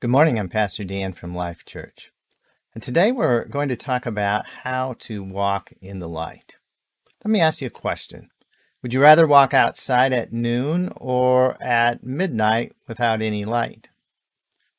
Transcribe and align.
Good 0.00 0.08
morning. 0.08 0.38
I'm 0.38 0.48
Pastor 0.48 0.82
Dan 0.82 1.12
from 1.12 1.34
Life 1.34 1.66
Church. 1.66 2.10
And 2.72 2.82
today 2.82 3.12
we're 3.12 3.44
going 3.44 3.68
to 3.68 3.76
talk 3.76 4.06
about 4.06 4.46
how 4.62 4.94
to 5.00 5.22
walk 5.22 5.74
in 5.82 5.98
the 5.98 6.08
light. 6.08 6.56
Let 7.22 7.30
me 7.30 7.38
ask 7.38 7.60
you 7.60 7.66
a 7.66 7.70
question. 7.70 8.30
Would 8.80 8.94
you 8.94 9.02
rather 9.02 9.26
walk 9.26 9.52
outside 9.52 10.14
at 10.14 10.32
noon 10.32 10.90
or 10.96 11.62
at 11.62 12.02
midnight 12.02 12.72
without 12.88 13.20
any 13.20 13.44
light? 13.44 13.90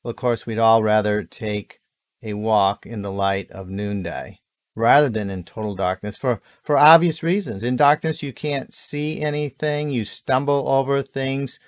Well, 0.01 0.09
of 0.09 0.15
course, 0.15 0.47
we'd 0.47 0.57
all 0.57 0.81
rather 0.81 1.21
take 1.23 1.81
a 2.23 2.33
walk 2.33 2.87
in 2.87 3.03
the 3.03 3.11
light 3.11 3.51
of 3.51 3.69
noonday 3.69 4.39
rather 4.75 5.07
than 5.07 5.29
in 5.29 5.43
total 5.43 5.75
darkness 5.75 6.17
for, 6.17 6.41
for 6.63 6.79
obvious 6.79 7.21
reasons. 7.21 7.61
In 7.61 7.75
darkness, 7.75 8.23
you 8.23 8.33
can't 8.33 8.73
see 8.73 9.21
anything, 9.21 9.91
you 9.91 10.03
stumble 10.03 10.67
over 10.67 11.03
things, 11.03 11.59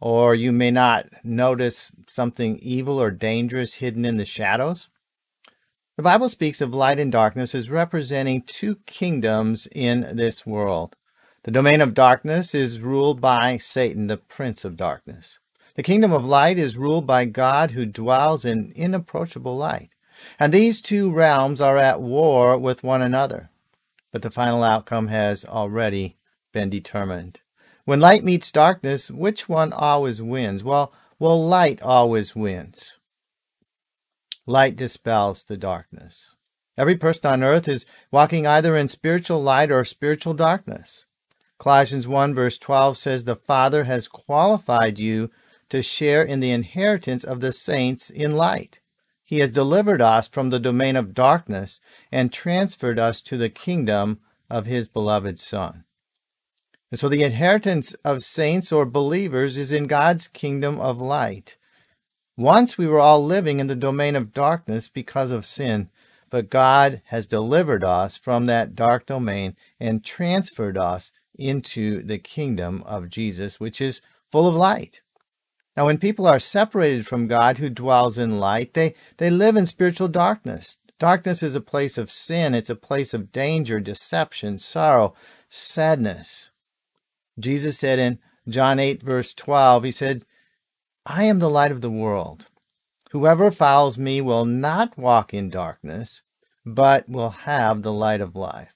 or 0.00 0.34
you 0.34 0.50
may 0.52 0.70
not 0.70 1.06
notice 1.22 1.92
something 2.08 2.58
evil 2.58 3.00
or 3.00 3.10
dangerous 3.10 3.74
hidden 3.74 4.04
in 4.04 4.16
the 4.16 4.24
shadows. 4.24 4.88
The 5.96 6.02
Bible 6.02 6.30
speaks 6.30 6.60
of 6.60 6.74
light 6.74 6.98
and 6.98 7.12
darkness 7.12 7.54
as 7.54 7.68
representing 7.68 8.42
two 8.42 8.76
kingdoms 8.86 9.68
in 9.72 10.16
this 10.16 10.46
world. 10.46 10.96
The 11.42 11.50
domain 11.50 11.80
of 11.80 11.94
darkness 11.94 12.54
is 12.54 12.80
ruled 12.80 13.20
by 13.20 13.58
Satan, 13.58 14.06
the 14.06 14.16
prince 14.16 14.64
of 14.64 14.76
darkness. 14.76 15.38
The 15.74 15.82
kingdom 15.82 16.12
of 16.12 16.24
light 16.24 16.58
is 16.58 16.76
ruled 16.76 17.06
by 17.06 17.26
God 17.26 17.72
who 17.72 17.86
dwells 17.86 18.44
in 18.44 18.72
inapproachable 18.74 19.56
light. 19.56 19.90
And 20.38 20.52
these 20.52 20.80
two 20.80 21.12
realms 21.12 21.60
are 21.60 21.78
at 21.78 22.00
war 22.00 22.58
with 22.58 22.82
one 22.82 23.02
another. 23.02 23.50
But 24.12 24.22
the 24.22 24.30
final 24.30 24.62
outcome 24.62 25.08
has 25.08 25.44
already 25.44 26.16
been 26.52 26.68
determined. 26.68 27.40
When 27.90 27.98
light 27.98 28.22
meets 28.22 28.52
darkness, 28.52 29.10
which 29.10 29.48
one 29.48 29.72
always 29.72 30.22
wins? 30.22 30.62
Well, 30.62 30.92
well, 31.18 31.44
light 31.44 31.82
always 31.82 32.36
wins. 32.36 32.98
Light 34.46 34.76
dispels 34.76 35.44
the 35.44 35.56
darkness. 35.56 36.36
Every 36.78 36.94
person 36.94 37.28
on 37.32 37.42
earth 37.42 37.66
is 37.66 37.86
walking 38.12 38.46
either 38.46 38.76
in 38.76 38.86
spiritual 38.86 39.42
light 39.42 39.72
or 39.72 39.84
spiritual 39.84 40.34
darkness. 40.34 41.06
Colossians 41.58 42.06
1 42.06 42.32
verse 42.32 42.58
12 42.58 42.96
says, 42.96 43.24
The 43.24 43.34
Father 43.34 43.82
has 43.82 44.06
qualified 44.06 45.00
you 45.00 45.32
to 45.70 45.82
share 45.82 46.22
in 46.22 46.38
the 46.38 46.52
inheritance 46.52 47.24
of 47.24 47.40
the 47.40 47.52
saints 47.52 48.08
in 48.08 48.36
light. 48.36 48.78
He 49.24 49.40
has 49.40 49.50
delivered 49.50 50.00
us 50.00 50.28
from 50.28 50.50
the 50.50 50.60
domain 50.60 50.94
of 50.94 51.12
darkness 51.12 51.80
and 52.12 52.32
transferred 52.32 53.00
us 53.00 53.20
to 53.22 53.36
the 53.36 53.50
kingdom 53.50 54.20
of 54.48 54.66
His 54.66 54.86
beloved 54.86 55.40
Son. 55.40 55.82
And 56.90 56.98
so 56.98 57.08
the 57.08 57.22
inheritance 57.22 57.94
of 58.04 58.24
saints 58.24 58.72
or 58.72 58.84
believers 58.84 59.56
is 59.56 59.70
in 59.70 59.86
God's 59.86 60.28
kingdom 60.28 60.80
of 60.80 61.00
light. 61.00 61.56
Once 62.36 62.76
we 62.76 62.86
were 62.86 62.98
all 62.98 63.24
living 63.24 63.60
in 63.60 63.66
the 63.66 63.76
domain 63.76 64.16
of 64.16 64.32
darkness 64.32 64.88
because 64.88 65.30
of 65.30 65.46
sin, 65.46 65.90
but 66.30 66.50
God 66.50 67.02
has 67.06 67.26
delivered 67.26 67.84
us 67.84 68.16
from 68.16 68.46
that 68.46 68.74
dark 68.74 69.06
domain 69.06 69.56
and 69.78 70.04
transferred 70.04 70.78
us 70.78 71.12
into 71.36 72.02
the 72.02 72.18
kingdom 72.18 72.82
of 72.86 73.08
Jesus, 73.08 73.60
which 73.60 73.80
is 73.80 74.00
full 74.30 74.48
of 74.48 74.54
light. 74.54 75.00
Now, 75.76 75.86
when 75.86 75.98
people 75.98 76.26
are 76.26 76.38
separated 76.38 77.06
from 77.06 77.28
God 77.28 77.58
who 77.58 77.70
dwells 77.70 78.18
in 78.18 78.38
light, 78.38 78.74
they, 78.74 78.94
they 79.18 79.30
live 79.30 79.56
in 79.56 79.66
spiritual 79.66 80.08
darkness. 80.08 80.78
Darkness 80.98 81.42
is 81.42 81.54
a 81.54 81.60
place 81.60 81.96
of 81.96 82.10
sin. 82.10 82.54
It's 82.54 82.70
a 82.70 82.74
place 82.74 83.14
of 83.14 83.32
danger, 83.32 83.80
deception, 83.80 84.58
sorrow, 84.58 85.14
sadness. 85.48 86.50
Jesus 87.40 87.78
said 87.78 87.98
in 87.98 88.18
John 88.48 88.78
8, 88.78 89.02
verse 89.02 89.34
12, 89.34 89.84
He 89.84 89.92
said, 89.92 90.24
I 91.06 91.24
am 91.24 91.38
the 91.38 91.50
light 91.50 91.72
of 91.72 91.80
the 91.80 91.90
world. 91.90 92.48
Whoever 93.10 93.50
follows 93.50 93.98
me 93.98 94.20
will 94.20 94.44
not 94.44 94.96
walk 94.96 95.34
in 95.34 95.50
darkness, 95.50 96.22
but 96.64 97.08
will 97.08 97.30
have 97.30 97.82
the 97.82 97.92
light 97.92 98.20
of 98.20 98.36
life. 98.36 98.74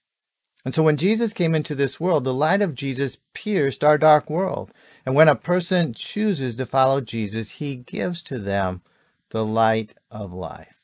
And 0.64 0.74
so 0.74 0.82
when 0.82 0.96
Jesus 0.96 1.32
came 1.32 1.54
into 1.54 1.74
this 1.74 2.00
world, 2.00 2.24
the 2.24 2.32
light 2.32 2.62
of 2.62 2.74
Jesus 2.74 3.18
pierced 3.34 3.84
our 3.84 3.98
dark 3.98 4.30
world. 4.30 4.72
And 5.04 5.14
when 5.14 5.28
a 5.28 5.36
person 5.36 5.92
chooses 5.92 6.56
to 6.56 6.66
follow 6.66 7.00
Jesus, 7.00 7.52
he 7.52 7.76
gives 7.76 8.22
to 8.22 8.38
them 8.38 8.82
the 9.30 9.44
light 9.44 9.94
of 10.10 10.32
life. 10.32 10.74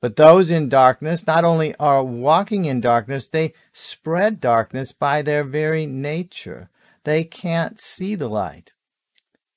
But 0.00 0.16
those 0.16 0.50
in 0.50 0.68
darkness 0.68 1.26
not 1.26 1.44
only 1.44 1.74
are 1.76 2.04
walking 2.04 2.66
in 2.66 2.80
darkness, 2.80 3.26
they 3.26 3.54
spread 3.72 4.40
darkness 4.40 4.92
by 4.92 5.22
their 5.22 5.42
very 5.42 5.84
nature. 5.84 6.70
They 7.06 7.22
can't 7.22 7.78
see 7.78 8.16
the 8.16 8.28
light. 8.28 8.72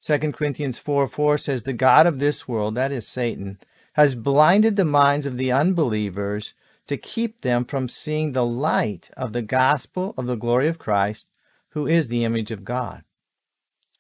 2 0.04 0.20
Corinthians 0.34 0.78
4 0.78 1.08
4 1.08 1.38
says, 1.40 1.64
The 1.64 1.74
God 1.74 2.06
of 2.06 2.20
this 2.20 2.48
world, 2.48 2.76
that 2.76 2.92
is 2.92 3.08
Satan, 3.08 3.58
has 3.94 4.14
blinded 4.14 4.76
the 4.76 4.86
minds 4.86 5.26
of 5.26 5.38
the 5.38 5.52
unbelievers 5.52 6.54
to 6.86 6.96
keep 6.96 7.42
them 7.42 7.66
from 7.66 7.90
seeing 7.90 8.34
the 8.34 8.46
light 8.46 9.10
of 9.18 9.34
the 9.34 9.42
gospel 9.42 10.14
of 10.16 10.28
the 10.28 10.36
glory 10.36 10.68
of 10.68 10.78
Christ, 10.78 11.28
who 11.70 11.88
is 11.88 12.08
the 12.08 12.24
image 12.24 12.52
of 12.52 12.64
God. 12.64 13.04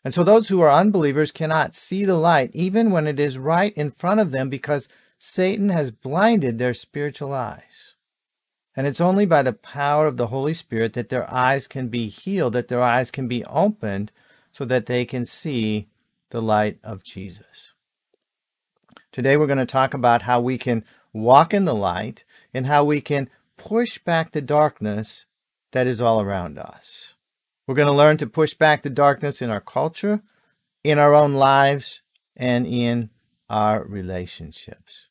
And 0.03 0.13
so 0.13 0.23
those 0.23 0.49
who 0.49 0.61
are 0.61 0.71
unbelievers 0.71 1.31
cannot 1.31 1.73
see 1.73 2.05
the 2.05 2.17
light 2.17 2.51
even 2.53 2.91
when 2.91 3.07
it 3.07 3.19
is 3.19 3.39
right 3.39 3.73
in 3.73 3.89
front 3.89 4.19
of 4.19 4.29
them 4.29 4.51
because 4.51 4.87
Satan 5.17 5.69
has 5.69 5.89
blinded 5.89 6.59
their 6.59 6.75
spiritual 6.75 7.33
eyes. 7.33 7.88
And 8.75 8.87
it's 8.87 9.01
only 9.01 9.25
by 9.25 9.43
the 9.43 9.53
power 9.53 10.07
of 10.07 10.17
the 10.17 10.27
Holy 10.27 10.53
Spirit 10.53 10.93
that 10.93 11.09
their 11.09 11.31
eyes 11.33 11.67
can 11.67 11.89
be 11.89 12.07
healed, 12.07 12.53
that 12.53 12.67
their 12.67 12.81
eyes 12.81 13.11
can 13.11 13.27
be 13.27 13.43
opened 13.45 14.11
so 14.51 14.65
that 14.65 14.85
they 14.85 15.05
can 15.05 15.25
see 15.25 15.89
the 16.29 16.41
light 16.41 16.79
of 16.83 17.03
Jesus. 17.03 17.73
Today 19.11 19.37
we're 19.37 19.47
going 19.47 19.57
to 19.57 19.65
talk 19.65 19.93
about 19.93 20.23
how 20.23 20.39
we 20.39 20.57
can 20.57 20.85
walk 21.13 21.53
in 21.53 21.65
the 21.65 21.75
light 21.75 22.23
and 22.53 22.67
how 22.67 22.83
we 22.83 23.01
can 23.01 23.29
push 23.57 23.97
back 23.97 24.31
the 24.31 24.41
darkness 24.41 25.25
that 25.71 25.87
is 25.87 25.99
all 25.99 26.21
around 26.21 26.57
us. 26.57 27.13
We're 27.67 27.75
going 27.75 27.87
to 27.87 27.93
learn 27.93 28.17
to 28.17 28.27
push 28.27 28.53
back 28.53 28.81
the 28.81 28.89
darkness 28.89 29.41
in 29.41 29.49
our 29.49 29.61
culture, 29.61 30.21
in 30.83 30.97
our 30.97 31.13
own 31.13 31.33
lives, 31.33 32.01
and 32.35 32.65
in 32.65 33.09
our 33.49 33.83
relationships. 33.83 35.08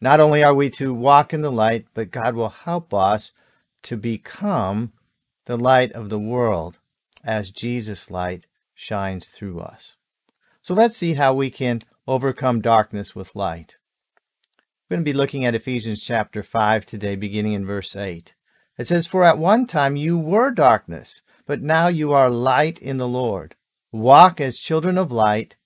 Not 0.00 0.20
only 0.20 0.44
are 0.44 0.54
we 0.54 0.70
to 0.70 0.94
walk 0.94 1.34
in 1.34 1.42
the 1.42 1.50
light, 1.50 1.86
but 1.92 2.10
God 2.10 2.34
will 2.34 2.50
help 2.50 2.94
us 2.94 3.32
to 3.82 3.96
become 3.96 4.92
the 5.46 5.56
light 5.56 5.92
of 5.92 6.08
the 6.08 6.18
world 6.18 6.78
as 7.24 7.50
Jesus' 7.50 8.10
light 8.10 8.46
shines 8.74 9.26
through 9.26 9.60
us. 9.60 9.96
So 10.62 10.74
let's 10.74 10.96
see 10.96 11.14
how 11.14 11.34
we 11.34 11.50
can 11.50 11.80
overcome 12.06 12.60
darkness 12.60 13.14
with 13.16 13.34
light. 13.34 13.76
We're 14.88 14.96
going 14.96 15.04
to 15.04 15.10
be 15.10 15.16
looking 15.16 15.44
at 15.44 15.54
Ephesians 15.54 16.02
chapter 16.04 16.42
5 16.42 16.86
today, 16.86 17.16
beginning 17.16 17.54
in 17.54 17.66
verse 17.66 17.96
8. 17.96 18.34
It 18.78 18.86
says, 18.86 19.06
For 19.06 19.24
at 19.24 19.36
one 19.36 19.66
time 19.66 19.96
you 19.96 20.16
were 20.16 20.50
darkness, 20.50 21.22
but 21.44 21.60
now 21.60 21.88
you 21.88 22.12
are 22.12 22.30
light 22.30 22.78
in 22.78 22.98
the 22.98 23.08
Lord. 23.08 23.56
Walk 23.90 24.40
as 24.40 24.58
children 24.58 24.96
of 24.96 25.10
light, 25.10 25.56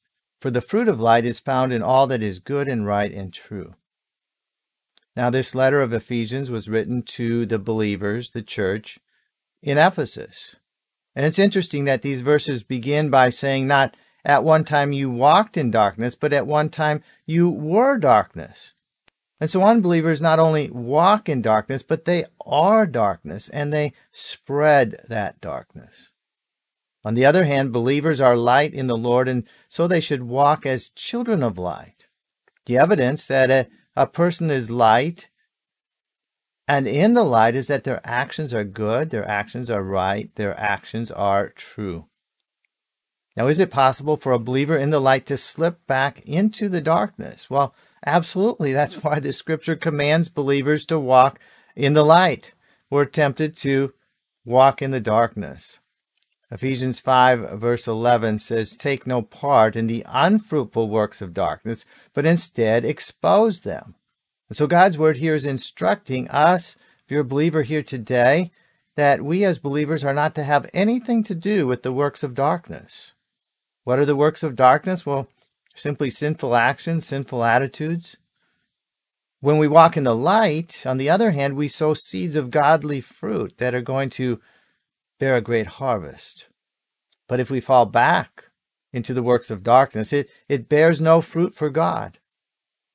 for 0.41 0.51
the 0.51 0.61
fruit 0.61 0.89
of 0.89 1.01
light 1.01 1.27
is 1.27 1.39
found 1.39 1.73
in 1.73 1.83
all 1.83 2.07
that 2.07 2.23
is 2.23 2.39
good 2.39 2.67
and 2.67 2.87
right 2.87 3.13
and 3.13 3.33
true. 3.33 3.75
Now, 5.15 5.31
this 5.31 5.55
letter 5.55 5.83
of 5.83 5.93
Ephesians 5.93 6.51
was 6.51 6.69
written 6.69 7.03
to 7.03 7.45
the 7.45 7.59
believers, 7.59 8.31
the 8.31 8.43
church, 8.43 8.99
in 9.63 9.79
Ephesus. 9.79 10.57
And 11.15 11.27
it's 11.27 11.39
interesting 11.39 11.85
that 11.85 12.03
these 12.03 12.23
verses 12.23 12.63
begin 12.63 13.11
by 13.11 13.31
saying, 13.31 13.67
not 13.67 13.95
at 14.25 14.45
one 14.45 14.65
time 14.65 14.93
you 14.93 15.11
walked 15.11 15.57
in 15.57 15.71
darkness, 15.71 16.15
but 16.15 16.33
at 16.33 16.47
one 16.47 16.71
time 16.71 17.03
you 17.27 17.51
were 17.51 17.99
darkness. 17.99 18.73
And 19.41 19.51
so 19.51 19.63
unbelievers 19.63 20.21
not 20.21 20.39
only 20.39 20.71
walk 20.71 21.29
in 21.29 21.43
darkness, 21.43 21.83
but 21.83 22.05
they 22.05 22.27
are 22.47 22.87
darkness 22.87 23.49
and 23.49 23.73
they 23.73 23.93
spread 24.13 25.05
that 25.09 25.41
darkness. 25.41 26.11
On 27.05 27.15
the 27.15 27.27
other 27.27 27.45
hand, 27.45 27.73
believers 27.73 28.21
are 28.21 28.37
light 28.37 28.73
in 28.73 28.87
the 28.87 28.97
Lord, 28.97 29.29
and 29.29 29.45
so 29.69 29.89
they 29.89 30.01
should 30.01 30.23
walk 30.23 30.65
as 30.65 30.89
children 30.89 31.43
of 31.43 31.59
light. 31.59 32.07
The 32.67 32.79
evidence 32.79 33.27
that 33.27 33.51
a, 33.51 33.67
a 33.97 34.07
person 34.07 34.51
is 34.51 34.71
light 34.71 35.29
and 36.69 36.87
in 36.87 37.15
the 37.15 37.25
light 37.25 37.55
is 37.55 37.67
that 37.67 37.85
their 37.85 38.01
actions 38.05 38.55
are 38.55 38.65
good, 38.65 39.11
their 39.11 39.29
actions 39.29 39.69
are 39.69 39.83
right, 39.83 40.35
their 40.37 40.59
actions 40.59 41.11
are 41.11 41.49
true. 41.51 42.07
Now, 43.37 43.49
is 43.49 43.59
it 43.59 43.71
possible 43.71 44.17
for 44.17 44.33
a 44.33 44.39
believer 44.39 44.77
in 44.77 44.91
the 44.91 45.01
light 45.01 45.27
to 45.27 45.37
slip 45.37 45.87
back 45.87 46.21
into 46.27 46.69
the 46.69 46.81
darkness? 46.81 47.51
Well, 47.51 47.75
absolutely. 48.05 48.73
That's 48.73 49.03
why 49.03 49.21
the 49.21 49.33
scripture 49.33 49.77
commands 49.77 50.29
believers 50.29 50.85
to 50.87 50.99
walk 50.99 51.39
in 51.75 51.95
the 51.95 52.05
light. 52.05 52.55
We're 52.91 53.07
tempted 53.07 53.57
to 53.59 53.95
walk 54.45 54.83
in 54.83 54.91
the 54.91 55.01
darkness. 55.01 55.79
Ephesians 56.53 57.01
5 57.01 57.59
verse 57.59 57.89
11 57.89 58.39
says, 58.39 58.77
Take 58.77 59.07
no 59.07 59.23
part 59.23 59.75
in 59.75 59.87
the 59.87 60.05
unfruitful 60.07 60.91
works 60.91 61.23
of 61.23 61.33
darkness, 61.33 61.87
but 62.13 62.27
instead 62.27 62.85
expose 62.85 63.63
them. 63.63 63.95
And 64.51 64.57
so 64.57 64.67
God's 64.67 64.99
word 64.99 65.17
here 65.17 65.35
is 65.35 65.47
instructing 65.47 66.29
us, 66.29 66.77
if 67.07 67.11
you're 67.11 67.23
a 67.23 67.25
believer 67.25 67.63
here 67.63 67.83
today, 67.83 68.51
that 68.97 69.23
we 69.23 69.47
as 69.47 69.59
believers 69.59 70.05
are 70.05 70.13
not 70.13 70.35
to 70.35 70.45
have 70.45 70.69
anything 70.75 71.25
to 71.25 71.35
do 71.35 71.67
with 71.67 71.83
the 71.83 71.93
works 71.93 72.23
of 72.23 72.35
darkness. 72.35 73.13
What 73.85 73.99
are 73.99 74.05
the 74.05 74.15
works 74.15 74.43
of 74.43 74.55
darkness? 74.55 75.07
Well, 75.07 75.29
simply 75.75 76.11
sinful 76.11 76.55
actions, 76.55 77.07
sinful 77.07 77.43
attitudes. 77.43 78.19
When 79.41 79.57
we 79.57 79.69
walk 79.69 79.97
in 79.97 80.05
the 80.05 80.15
light, 80.15 80.85
on 80.85 80.99
the 80.99 81.09
other 81.09 81.31
hand, 81.31 81.57
we 81.57 81.67
sow 81.67 81.95
seeds 81.95 82.37
of 82.37 82.51
godly 82.51 83.01
fruit 83.01 83.57
that 83.57 83.75
are 83.75 83.81
going 83.81 84.11
to 84.11 84.39
bear 85.23 85.37
a 85.37 85.41
great 85.41 85.69
harvest. 85.79 86.47
But 87.29 87.39
if 87.39 87.49
we 87.49 87.61
fall 87.61 87.87
back 87.87 88.47
into 88.93 89.15
the 89.15 89.23
works 89.23 89.53
of 89.53 89.63
darkness, 89.63 90.13
it, 90.13 90.29
it 90.49 90.69
bears 90.69 91.01
no 91.01 91.21
fruit 91.21 91.55
for 91.55 91.71
God. 91.71 92.19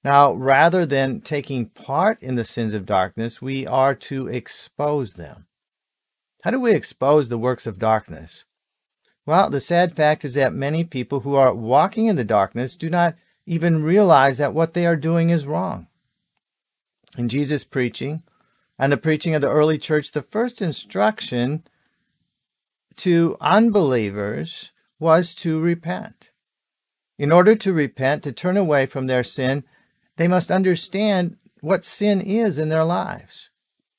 Now, 0.04 0.34
rather 0.34 0.86
than 0.86 1.22
taking 1.22 1.68
part 1.68 2.22
in 2.22 2.36
the 2.36 2.44
sins 2.44 2.74
of 2.74 2.86
darkness, 2.86 3.42
we 3.42 3.66
are 3.66 3.96
to 3.96 4.28
expose 4.28 5.14
them. 5.14 5.46
How 6.44 6.52
do 6.52 6.60
we 6.60 6.74
expose 6.74 7.30
the 7.30 7.38
works 7.38 7.66
of 7.66 7.80
darkness? 7.80 8.44
Well, 9.26 9.50
the 9.50 9.62
sad 9.62 9.96
fact 9.96 10.26
is 10.26 10.34
that 10.34 10.52
many 10.52 10.84
people 10.84 11.22
who 11.22 11.34
are 11.36 11.54
walking 11.54 12.08
in 12.08 12.18
the 12.18 12.26
darkness 12.26 12.76
do 12.76 12.90
not 12.90 13.16
even 13.46 13.86
realize 13.86 14.38
that 14.38 14.54
what 14.54 14.74
they 14.74 14.86
are 14.86 14.98
doing 14.98 15.30
is 15.30 15.48
wrong. 15.48 15.88
In 17.18 17.30
Jesus' 17.30 17.64
preaching 17.64 18.24
and 18.78 18.92
the 18.92 18.98
preaching 18.98 19.34
of 19.34 19.42
the 19.42 19.50
early 19.50 19.78
church, 19.78 20.12
the 20.12 20.22
first 20.22 20.62
instruction 20.62 21.64
to 22.98 23.38
unbelievers 23.40 24.72
was 25.00 25.34
to 25.36 25.60
repent. 25.60 26.32
In 27.18 27.32
order 27.32 27.56
to 27.56 27.74
repent, 27.74 28.24
to 28.24 28.32
turn 28.32 28.58
away 28.58 28.86
from 28.86 29.08
their 29.08 29.24
sin, 29.24 29.64
they 30.18 30.28
must 30.28 30.52
understand 30.52 31.38
what 31.62 31.86
sin 31.86 32.22
is 32.22 32.60
in 32.60 32.70
their 32.70 32.84
lives. 32.84 33.50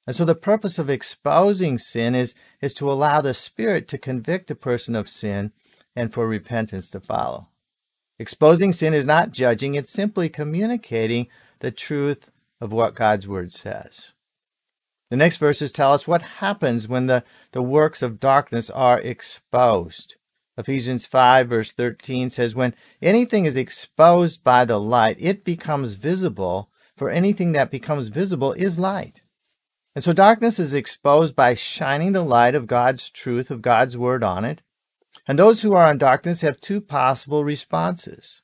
And 0.06 0.16
so 0.16 0.24
the 0.24 0.34
purpose 0.34 0.78
of 0.78 0.88
exposing 0.88 1.78
sin 1.78 2.14
is, 2.14 2.34
is 2.60 2.72
to 2.74 2.90
allow 2.90 3.20
the 3.20 3.34
Spirit 3.34 3.88
to 3.88 3.98
convict 3.98 4.50
a 4.50 4.54
person 4.54 4.94
of 4.94 5.08
sin 5.08 5.52
and 5.94 6.12
for 6.12 6.26
repentance 6.26 6.90
to 6.92 7.00
follow. 7.00 7.48
Exposing 8.18 8.72
sin 8.72 8.94
is 8.94 9.06
not 9.06 9.32
judging, 9.32 9.74
it's 9.74 9.90
simply 9.90 10.28
communicating 10.28 11.28
the 11.60 11.70
truth 11.70 12.30
of 12.60 12.72
what 12.72 12.94
God's 12.94 13.28
Word 13.28 13.52
says. 13.52 14.12
The 15.10 15.16
next 15.16 15.38
verses 15.38 15.72
tell 15.72 15.92
us 15.92 16.06
what 16.06 16.22
happens 16.22 16.86
when 16.86 17.06
the, 17.06 17.24
the 17.52 17.62
works 17.62 18.02
of 18.02 18.20
darkness 18.20 18.68
are 18.68 19.00
exposed. 19.00 20.16
Ephesians 20.58 21.06
5 21.06 21.48
verse 21.48 21.72
13 21.72 22.30
says, 22.30 22.54
When 22.54 22.74
anything 23.00 23.46
is 23.46 23.56
exposed 23.56 24.44
by 24.44 24.64
the 24.64 24.78
light, 24.78 25.16
it 25.18 25.44
becomes 25.44 25.94
visible, 25.94 26.70
for 26.96 27.10
anything 27.10 27.52
that 27.52 27.70
becomes 27.70 28.08
visible 28.08 28.52
is 28.52 28.78
light. 28.78 29.22
And 29.94 30.04
so 30.04 30.12
darkness 30.12 30.58
is 30.58 30.74
exposed 30.74 31.34
by 31.34 31.54
shining 31.54 32.12
the 32.12 32.24
light 32.24 32.54
of 32.54 32.66
God's 32.66 33.08
truth, 33.08 33.50
of 33.50 33.62
God's 33.62 33.96
word 33.96 34.22
on 34.22 34.44
it. 34.44 34.62
And 35.26 35.38
those 35.38 35.62
who 35.62 35.74
are 35.74 35.90
in 35.90 35.98
darkness 35.98 36.42
have 36.42 36.60
two 36.60 36.80
possible 36.80 37.44
responses. 37.44 38.42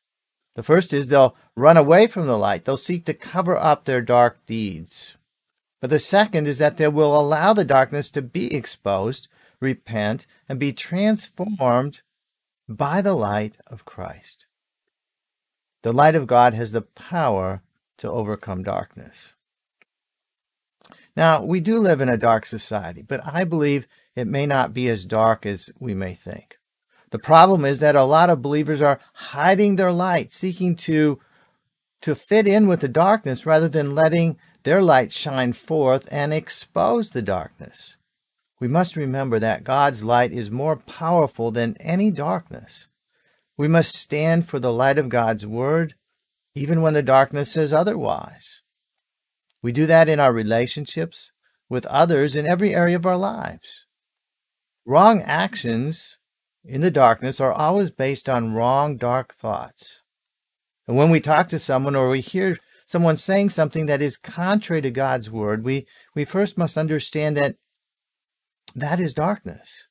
The 0.55 0.63
first 0.63 0.93
is 0.93 1.09
they'll 1.09 1.37
run 1.57 1.77
away 1.77 2.07
from 2.07 2.27
the 2.27 2.39
light. 2.39 2.65
They'll 2.65 2.77
seek 2.77 3.05
to 3.07 3.15
cover 3.15 3.57
up 3.57 3.85
their 3.85 4.01
dark 4.01 4.47
deeds. 4.47 5.17
But 5.85 5.91
the 5.91 6.01
second 6.01 6.49
is 6.49 6.57
that 6.57 6.79
they 6.79 6.89
will 6.89 7.15
allow 7.15 7.53
the 7.53 7.63
darkness 7.63 8.11
to 8.13 8.23
be 8.23 8.55
exposed, 8.55 9.29
repent, 9.61 10.27
and 10.49 10.59
be 10.59 10.73
transformed 10.73 12.01
by 12.67 13.03
the 13.03 13.13
light 13.13 13.59
of 13.67 13.85
Christ. 13.85 14.47
The 15.83 15.93
light 15.93 16.15
of 16.15 16.27
God 16.27 16.55
has 16.55 16.73
the 16.73 16.81
power 16.81 17.61
to 17.99 18.11
overcome 18.11 18.63
darkness. 18.63 19.35
Now, 21.15 21.45
we 21.45 21.61
do 21.61 21.77
live 21.77 22.01
in 22.01 22.09
a 22.09 22.17
dark 22.17 22.47
society, 22.47 23.03
but 23.03 23.21
I 23.23 23.45
believe 23.45 23.87
it 24.17 24.27
may 24.27 24.47
not 24.47 24.73
be 24.73 24.89
as 24.89 25.05
dark 25.05 25.45
as 25.45 25.69
we 25.79 25.93
may 25.93 26.15
think. 26.15 26.57
The 27.11 27.19
problem 27.19 27.67
is 27.67 27.81
that 27.81 27.95
a 27.95 28.05
lot 28.05 28.31
of 28.31 28.41
believers 28.41 28.81
are 28.81 29.01
hiding 29.13 29.77
their 29.77 29.93
light, 29.93 30.33
seeking 30.33 30.77
to, 30.77 31.21
to 32.01 32.15
fit 32.15 32.49
in 32.49 32.69
with 32.69 32.81
the 32.81 32.89
darkness 32.89 33.45
rather 33.45 33.69
than 33.69 33.95
letting 33.95 34.39
their 34.65 34.83
light 34.83 35.13
shine 35.13 35.53
forth 35.53 36.09
and 36.11 36.33
expose 36.33 37.11
the 37.11 37.23
darkness. 37.23 37.97
We 38.61 38.69
must 38.69 38.97
remember 38.97 39.39
that 39.39 39.65
God's 39.65 40.03
light 40.03 40.33
is 40.33 40.51
more 40.51 40.77
powerful 40.77 41.51
than 41.51 41.77
any 41.81 42.11
darkness. 42.11 42.89
We 43.57 43.69
must 43.69 43.95
stand 43.95 44.49
for 44.49 44.59
the 44.59 44.73
light 44.73 44.99
of 44.99 45.09
God's 45.09 45.47
word, 45.47 45.95
even 46.55 46.83
when 46.83 46.95
the 46.95 47.03
darkness 47.03 47.53
says 47.53 47.73
otherwise. 47.73 48.63
We 49.63 49.71
do 49.71 49.87
that 49.87 50.09
in 50.09 50.19
our 50.19 50.33
relationships 50.33 51.31
with 51.69 51.87
others 51.87 52.37
in 52.37 52.47
every 52.47 52.75
area 52.75 52.97
of 52.97 53.07
our 53.07 53.17
lives. 53.17 53.87
Wrong 54.87 55.23
actions 55.23 56.19
in 56.65 56.81
the 56.81 56.91
darkness 56.91 57.41
are 57.41 57.53
always 57.53 57.91
based 57.91 58.29
on 58.29 58.55
wrong, 58.55 58.97
dark 58.97 59.35
thoughts. 59.35 60.01
And 60.87 60.97
when 60.97 61.11
we 61.11 61.21
talk 61.21 61.49
to 61.49 61.59
someone 61.59 61.97
or 61.97 62.09
we 62.09 62.21
hear 62.21 62.59
someone 62.87 63.17
saying 63.17 63.51
something 63.51 63.87
that 63.87 64.03
is 64.03 64.17
contrary 64.17 64.83
to 64.83 64.91
God's 64.91 65.31
word, 65.31 65.65
we, 65.65 65.87
we 66.15 66.25
first 66.25 66.59
must 66.59 66.77
understand 66.77 67.37
that 67.37 67.57
that 68.75 69.01
is 69.01 69.15
darkness. 69.15 69.89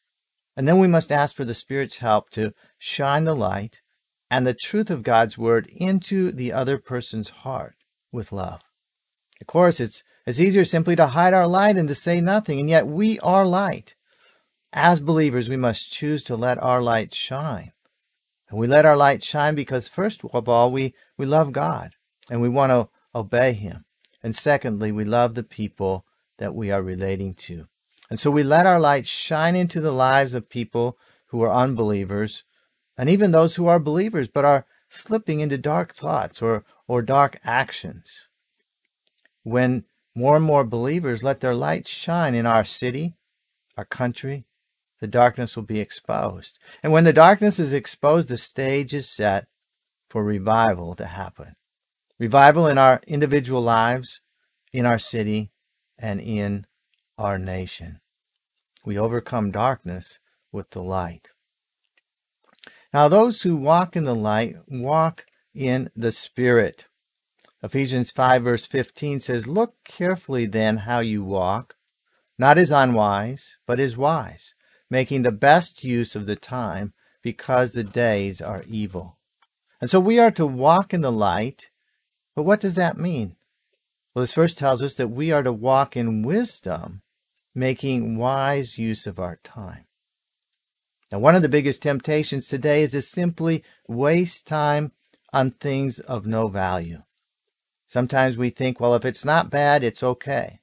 And 0.55 0.67
then 0.67 0.77
we 0.77 0.87
must 0.87 1.11
ask 1.11 1.35
for 1.35 1.45
the 1.45 1.55
Spirit's 1.55 1.97
help 1.97 2.29
to 2.31 2.53
shine 2.77 3.23
the 3.23 3.35
light 3.35 3.81
and 4.29 4.45
the 4.45 4.53
truth 4.53 4.89
of 4.89 5.03
God's 5.03 5.37
word 5.37 5.67
into 5.67 6.31
the 6.31 6.53
other 6.53 6.77
person's 6.77 7.29
heart 7.29 7.75
with 8.11 8.31
love. 8.31 8.61
Of 9.41 9.47
course, 9.47 9.79
it's, 9.79 10.03
it's 10.25 10.39
easier 10.39 10.65
simply 10.65 10.95
to 10.95 11.07
hide 11.07 11.33
our 11.33 11.47
light 11.47 11.75
and 11.75 11.87
to 11.87 11.95
say 11.95 12.21
nothing, 12.21 12.59
and 12.59 12.69
yet 12.69 12.87
we 12.87 13.19
are 13.19 13.45
light. 13.45 13.95
As 14.71 14.99
believers, 14.99 15.49
we 15.49 15.57
must 15.57 15.91
choose 15.91 16.23
to 16.23 16.35
let 16.35 16.61
our 16.61 16.81
light 16.81 17.13
shine. 17.13 17.71
And 18.49 18.59
we 18.59 18.67
let 18.67 18.85
our 18.85 18.97
light 18.97 19.23
shine 19.23 19.55
because, 19.55 19.87
first 19.87 20.23
of 20.23 20.49
all, 20.49 20.71
we, 20.71 20.93
we 21.17 21.25
love 21.25 21.51
God 21.51 21.91
and 22.29 22.41
we 22.41 22.49
want 22.49 22.71
to 22.71 22.89
obey 23.13 23.53
Him. 23.53 23.85
And 24.21 24.35
secondly, 24.35 24.91
we 24.91 25.03
love 25.03 25.35
the 25.35 25.43
people 25.43 26.05
that 26.37 26.55
we 26.55 26.71
are 26.71 26.81
relating 26.81 27.33
to. 27.33 27.67
And 28.09 28.19
so 28.19 28.31
we 28.31 28.43
let 28.43 28.65
our 28.65 28.79
light 28.79 29.07
shine 29.07 29.55
into 29.55 29.81
the 29.81 29.91
lives 29.91 30.33
of 30.33 30.49
people 30.49 30.97
who 31.27 31.41
are 31.41 31.51
unbelievers 31.51 32.43
and 32.97 33.09
even 33.09 33.31
those 33.31 33.55
who 33.55 33.67
are 33.67 33.79
believers 33.79 34.27
but 34.27 34.45
are 34.45 34.65
slipping 34.89 35.39
into 35.39 35.57
dark 35.57 35.95
thoughts 35.95 36.41
or, 36.41 36.63
or 36.87 37.01
dark 37.01 37.39
actions. 37.43 38.27
When 39.43 39.85
more 40.15 40.35
and 40.35 40.45
more 40.45 40.63
believers 40.63 41.23
let 41.23 41.39
their 41.39 41.55
light 41.55 41.87
shine 41.87 42.35
in 42.35 42.45
our 42.45 42.63
city, 42.63 43.15
our 43.75 43.85
country, 43.85 44.45
the 44.99 45.07
darkness 45.07 45.55
will 45.55 45.63
be 45.63 45.79
exposed. 45.79 46.59
And 46.83 46.93
when 46.93 47.03
the 47.03 47.13
darkness 47.13 47.59
is 47.59 47.73
exposed, 47.73 48.29
the 48.29 48.37
stage 48.37 48.93
is 48.93 49.09
set 49.09 49.47
for 50.09 50.23
revival 50.23 50.93
to 50.95 51.07
happen. 51.07 51.55
Revival 52.23 52.67
in 52.67 52.77
our 52.77 53.01
individual 53.05 53.61
lives, 53.61 54.21
in 54.71 54.85
our 54.85 54.97
city, 54.97 55.51
and 55.99 56.21
in 56.21 56.65
our 57.17 57.37
nation. 57.37 57.99
We 58.85 58.97
overcome 58.97 59.51
darkness 59.51 60.19
with 60.49 60.69
the 60.69 60.81
light. 60.81 61.31
Now, 62.93 63.09
those 63.09 63.41
who 63.41 63.57
walk 63.57 63.97
in 63.97 64.05
the 64.05 64.15
light 64.15 64.55
walk 64.69 65.25
in 65.53 65.89
the 65.97 66.13
Spirit. 66.13 66.85
Ephesians 67.61 68.09
5, 68.11 68.41
verse 68.41 68.65
15 68.67 69.19
says, 69.19 69.45
Look 69.45 69.75
carefully 69.83 70.45
then 70.45 70.77
how 70.77 70.99
you 70.99 71.25
walk, 71.25 71.75
not 72.39 72.57
as 72.57 72.71
unwise, 72.71 73.57
but 73.67 73.81
as 73.81 73.97
wise, 73.97 74.55
making 74.89 75.23
the 75.23 75.33
best 75.33 75.83
use 75.83 76.15
of 76.15 76.25
the 76.25 76.37
time, 76.37 76.93
because 77.21 77.73
the 77.73 77.83
days 77.83 78.41
are 78.41 78.63
evil. 78.65 79.17
And 79.81 79.89
so 79.89 79.99
we 79.99 80.19
are 80.19 80.31
to 80.31 80.47
walk 80.47 80.93
in 80.93 81.01
the 81.01 81.11
light. 81.11 81.69
But 82.35 82.43
what 82.43 82.59
does 82.59 82.75
that 82.75 82.97
mean? 82.97 83.35
Well, 84.13 84.21
this 84.23 84.33
verse 84.33 84.55
tells 84.55 84.81
us 84.81 84.95
that 84.95 85.09
we 85.09 85.31
are 85.31 85.43
to 85.43 85.53
walk 85.53 85.95
in 85.97 86.23
wisdom 86.23 87.01
making 87.55 88.17
wise 88.17 88.77
use 88.77 89.05
of 89.05 89.19
our 89.19 89.39
time. 89.43 89.85
Now, 91.11 91.19
one 91.19 91.35
of 91.35 91.43
the 91.43 91.49
biggest 91.49 91.83
temptations 91.83 92.47
today 92.47 92.81
is 92.81 92.91
to 92.91 93.01
simply 93.01 93.63
waste 93.87 94.47
time 94.47 94.91
on 95.31 95.51
things 95.51 95.99
of 95.99 96.25
no 96.25 96.47
value. 96.47 97.03
Sometimes 97.87 98.37
we 98.37 98.49
think, 98.49 98.79
well, 98.79 98.95
if 98.95 99.05
it's 99.05 99.23
not 99.23 99.51
bad, 99.51 99.83
it's 99.83 100.01
okay. 100.01 100.59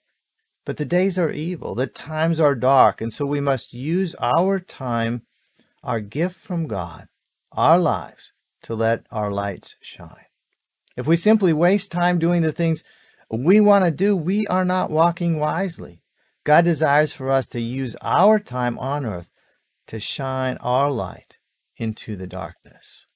But 0.64 0.76
the 0.76 0.84
days 0.84 1.18
are 1.18 1.30
evil, 1.30 1.74
the 1.74 1.86
times 1.86 2.40
are 2.40 2.54
dark, 2.54 3.00
and 3.00 3.12
so 3.12 3.24
we 3.26 3.40
must 3.40 3.72
use 3.72 4.14
our 4.18 4.58
time, 4.58 5.22
our 5.82 6.00
gift 6.00 6.36
from 6.36 6.66
God, 6.66 7.08
our 7.52 7.78
lives, 7.78 8.32
to 8.62 8.74
let 8.74 9.06
our 9.10 9.30
lights 9.30 9.76
shine. 9.80 10.29
If 11.00 11.06
we 11.06 11.16
simply 11.16 11.54
waste 11.54 11.90
time 11.90 12.18
doing 12.18 12.42
the 12.42 12.52
things 12.52 12.84
we 13.30 13.58
want 13.58 13.86
to 13.86 13.90
do, 13.90 14.14
we 14.14 14.46
are 14.48 14.66
not 14.66 14.90
walking 14.90 15.38
wisely. 15.38 16.02
God 16.44 16.66
desires 16.66 17.10
for 17.14 17.30
us 17.30 17.48
to 17.48 17.58
use 17.58 17.96
our 18.02 18.38
time 18.38 18.78
on 18.78 19.06
earth 19.06 19.30
to 19.86 19.98
shine 19.98 20.58
our 20.58 20.90
light 20.90 21.38
into 21.78 22.16
the 22.16 22.26
darkness. 22.26 23.06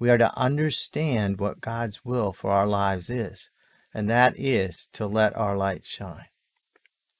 We 0.00 0.10
are 0.10 0.18
to 0.18 0.36
understand 0.36 1.38
what 1.38 1.60
God's 1.60 2.04
will 2.04 2.32
for 2.32 2.50
our 2.50 2.66
lives 2.66 3.08
is, 3.08 3.50
and 3.94 4.10
that 4.10 4.36
is 4.36 4.88
to 4.94 5.06
let 5.06 5.36
our 5.36 5.56
light 5.56 5.86
shine. 5.86 6.26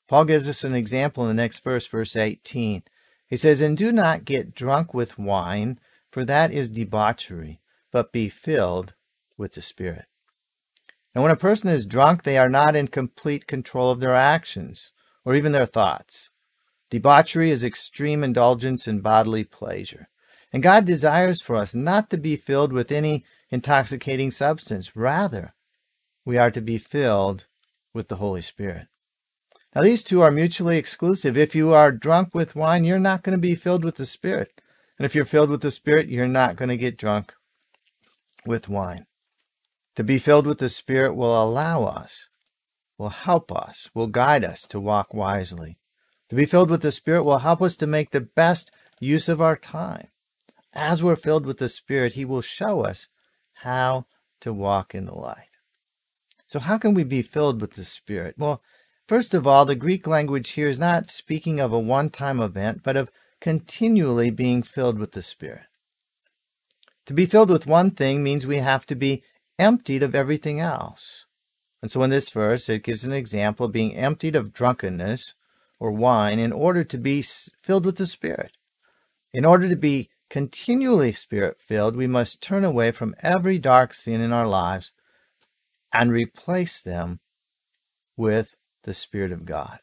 Paul 0.08 0.24
gives 0.24 0.48
us 0.48 0.64
an 0.64 0.74
example 0.74 1.22
in 1.22 1.28
the 1.28 1.40
next 1.40 1.62
verse, 1.62 1.86
verse 1.86 2.16
18. 2.16 2.82
He 3.28 3.36
says, 3.36 3.60
And 3.60 3.78
do 3.78 3.92
not 3.92 4.24
get 4.24 4.52
drunk 4.52 4.92
with 4.92 5.16
wine, 5.16 5.78
for 6.10 6.24
that 6.24 6.50
is 6.50 6.72
debauchery, 6.72 7.60
but 7.92 8.10
be 8.10 8.28
filled 8.28 8.94
with 9.36 9.54
the 9.54 9.62
Spirit. 9.62 10.06
And 11.14 11.22
when 11.22 11.32
a 11.32 11.36
person 11.36 11.70
is 11.70 11.86
drunk, 11.86 12.22
they 12.22 12.36
are 12.36 12.48
not 12.48 12.76
in 12.76 12.88
complete 12.88 13.46
control 13.46 13.90
of 13.90 14.00
their 14.00 14.14
actions 14.14 14.92
or 15.24 15.34
even 15.34 15.52
their 15.52 15.66
thoughts. 15.66 16.30
Debauchery 16.90 17.50
is 17.50 17.64
extreme 17.64 18.22
indulgence 18.22 18.86
in 18.86 19.00
bodily 19.00 19.44
pleasure. 19.44 20.08
And 20.52 20.62
God 20.62 20.84
desires 20.84 21.42
for 21.42 21.56
us 21.56 21.74
not 21.74 22.10
to 22.10 22.16
be 22.16 22.36
filled 22.36 22.72
with 22.72 22.92
any 22.92 23.24
intoxicating 23.50 24.30
substance. 24.30 24.94
Rather, 24.94 25.54
we 26.24 26.38
are 26.38 26.50
to 26.50 26.60
be 26.60 26.78
filled 26.78 27.46
with 27.92 28.08
the 28.08 28.16
Holy 28.16 28.42
Spirit. 28.42 28.86
Now, 29.74 29.82
these 29.82 30.02
two 30.02 30.22
are 30.22 30.30
mutually 30.30 30.78
exclusive. 30.78 31.36
If 31.36 31.54
you 31.54 31.72
are 31.72 31.92
drunk 31.92 32.34
with 32.34 32.56
wine, 32.56 32.84
you're 32.84 32.98
not 32.98 33.22
going 33.22 33.36
to 33.36 33.40
be 33.40 33.54
filled 33.54 33.84
with 33.84 33.96
the 33.96 34.06
Spirit. 34.06 34.60
And 34.98 35.04
if 35.04 35.14
you're 35.14 35.24
filled 35.24 35.50
with 35.50 35.60
the 35.60 35.70
Spirit, 35.70 36.08
you're 36.08 36.28
not 36.28 36.56
going 36.56 36.70
to 36.70 36.76
get 36.76 36.96
drunk 36.96 37.34
with 38.46 38.68
wine. 38.68 39.06
To 39.96 40.04
be 40.04 40.18
filled 40.18 40.46
with 40.46 40.58
the 40.58 40.68
Spirit 40.68 41.16
will 41.16 41.42
allow 41.42 41.84
us, 41.84 42.28
will 42.98 43.08
help 43.08 43.50
us, 43.50 43.88
will 43.94 44.06
guide 44.06 44.44
us 44.44 44.66
to 44.68 44.78
walk 44.78 45.14
wisely. 45.14 45.78
To 46.28 46.34
be 46.34 46.44
filled 46.44 46.68
with 46.68 46.82
the 46.82 46.92
Spirit 46.92 47.24
will 47.24 47.38
help 47.38 47.62
us 47.62 47.76
to 47.76 47.86
make 47.86 48.10
the 48.10 48.20
best 48.20 48.70
use 49.00 49.28
of 49.28 49.40
our 49.40 49.56
time. 49.56 50.08
As 50.74 51.02
we're 51.02 51.16
filled 51.16 51.46
with 51.46 51.56
the 51.58 51.70
Spirit, 51.70 52.12
He 52.12 52.26
will 52.26 52.42
show 52.42 52.84
us 52.84 53.08
how 53.54 54.04
to 54.40 54.52
walk 54.52 54.94
in 54.94 55.06
the 55.06 55.14
light. 55.14 55.48
So, 56.46 56.60
how 56.60 56.76
can 56.76 56.92
we 56.92 57.02
be 57.02 57.22
filled 57.22 57.62
with 57.62 57.72
the 57.72 57.84
Spirit? 57.84 58.34
Well, 58.36 58.62
first 59.08 59.32
of 59.32 59.46
all, 59.46 59.64
the 59.64 59.74
Greek 59.74 60.06
language 60.06 60.50
here 60.50 60.68
is 60.68 60.78
not 60.78 61.08
speaking 61.08 61.58
of 61.58 61.72
a 61.72 61.78
one 61.78 62.10
time 62.10 62.38
event, 62.38 62.82
but 62.82 62.96
of 62.96 63.10
continually 63.40 64.28
being 64.28 64.62
filled 64.62 64.98
with 64.98 65.12
the 65.12 65.22
Spirit. 65.22 65.64
To 67.06 67.14
be 67.14 67.24
filled 67.24 67.48
with 67.48 67.66
one 67.66 67.92
thing 67.92 68.22
means 68.22 68.46
we 68.46 68.58
have 68.58 68.84
to 68.86 68.94
be 68.94 69.22
emptied 69.58 70.02
of 70.02 70.14
everything 70.14 70.60
else. 70.60 71.26
And 71.82 71.90
so 71.90 72.02
in 72.02 72.10
this 72.10 72.30
verse, 72.30 72.68
it 72.68 72.82
gives 72.82 73.04
an 73.04 73.12
example 73.12 73.66
of 73.66 73.72
being 73.72 73.94
emptied 73.94 74.36
of 74.36 74.52
drunkenness 74.52 75.34
or 75.78 75.92
wine 75.92 76.38
in 76.38 76.52
order 76.52 76.84
to 76.84 76.98
be 76.98 77.22
filled 77.22 77.84
with 77.84 77.96
the 77.96 78.06
Spirit. 78.06 78.52
In 79.32 79.44
order 79.44 79.68
to 79.68 79.76
be 79.76 80.08
continually 80.30 81.12
Spirit 81.12 81.58
filled, 81.60 81.96
we 81.96 82.06
must 82.06 82.42
turn 82.42 82.64
away 82.64 82.90
from 82.90 83.14
every 83.22 83.58
dark 83.58 83.94
sin 83.94 84.20
in 84.20 84.32
our 84.32 84.46
lives 84.46 84.92
and 85.92 86.10
replace 86.10 86.80
them 86.80 87.20
with 88.16 88.56
the 88.84 88.94
Spirit 88.94 89.32
of 89.32 89.44
God. 89.44 89.78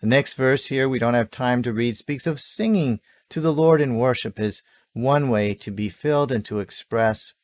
The 0.00 0.08
next 0.08 0.34
verse 0.34 0.66
here, 0.66 0.88
we 0.88 0.98
don't 0.98 1.14
have 1.14 1.30
time 1.30 1.62
to 1.62 1.72
read, 1.72 1.96
speaks 1.96 2.26
of 2.26 2.40
singing 2.40 3.00
to 3.30 3.40
the 3.40 3.52
Lord 3.52 3.80
in 3.80 3.96
worship 3.96 4.40
as 4.40 4.62
one 4.92 5.28
way 5.28 5.54
to 5.54 5.70
be 5.70 5.88
filled 5.88 6.32
and 6.32 6.44
to 6.46 6.58
express 6.58 7.34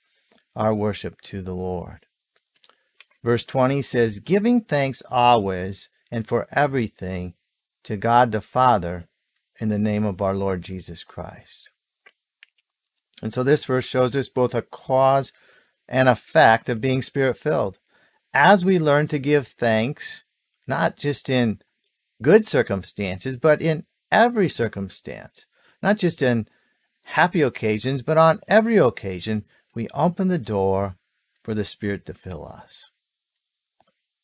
our 0.59 0.75
worship 0.75 1.21
to 1.21 1.41
the 1.41 1.55
Lord. 1.55 2.05
Verse 3.23 3.45
20 3.45 3.81
says, 3.81 4.19
Giving 4.19 4.61
thanks 4.61 5.03
always 5.09 5.89
and 6.11 6.27
for 6.27 6.49
everything 6.51 7.35
to 7.85 7.97
God 7.97 8.33
the 8.33 8.41
Father 8.41 9.09
in 9.61 9.69
the 9.69 9.79
name 9.79 10.05
of 10.05 10.21
our 10.21 10.35
Lord 10.35 10.63
Jesus 10.63 11.05
Christ. 11.05 11.71
And 13.23 13.33
so 13.33 13.45
this 13.45 13.65
verse 13.65 13.85
shows 13.85 14.17
us 14.17 14.29
both 14.29 14.55
a 14.55 14.63
cause 14.63 15.33
and 15.89 16.09
effect 16.09 16.69
of 16.69 16.81
being 16.81 17.03
spirit 17.03 17.39
filled. 17.39 17.79
As 18.35 18.65
we 18.65 18.81
learn 18.81 19.07
to 19.09 19.19
give 19.19 19.47
thanks, 19.47 20.25
not 20.67 20.97
just 20.97 21.29
in 21.29 21.61
good 22.21 22.47
circumstances, 22.47 23.37
but 23.37 23.63
in 23.63 23.85
every 24.11 24.49
circumstance, 24.49 25.47
not 25.83 25.99
just 25.99 26.21
in 26.21 26.49
happy 27.05 27.43
occasions, 27.43 28.03
but 28.03 28.19
on 28.19 28.41
every 28.49 28.77
occasion, 28.77 29.45
we 29.79 29.87
open 29.95 30.27
the 30.27 30.39
door 30.39 30.97
for 31.45 31.55
the 31.55 31.65
Spirit 31.65 32.05
to 32.07 32.13
fill 32.13 32.45
us. 32.45 32.87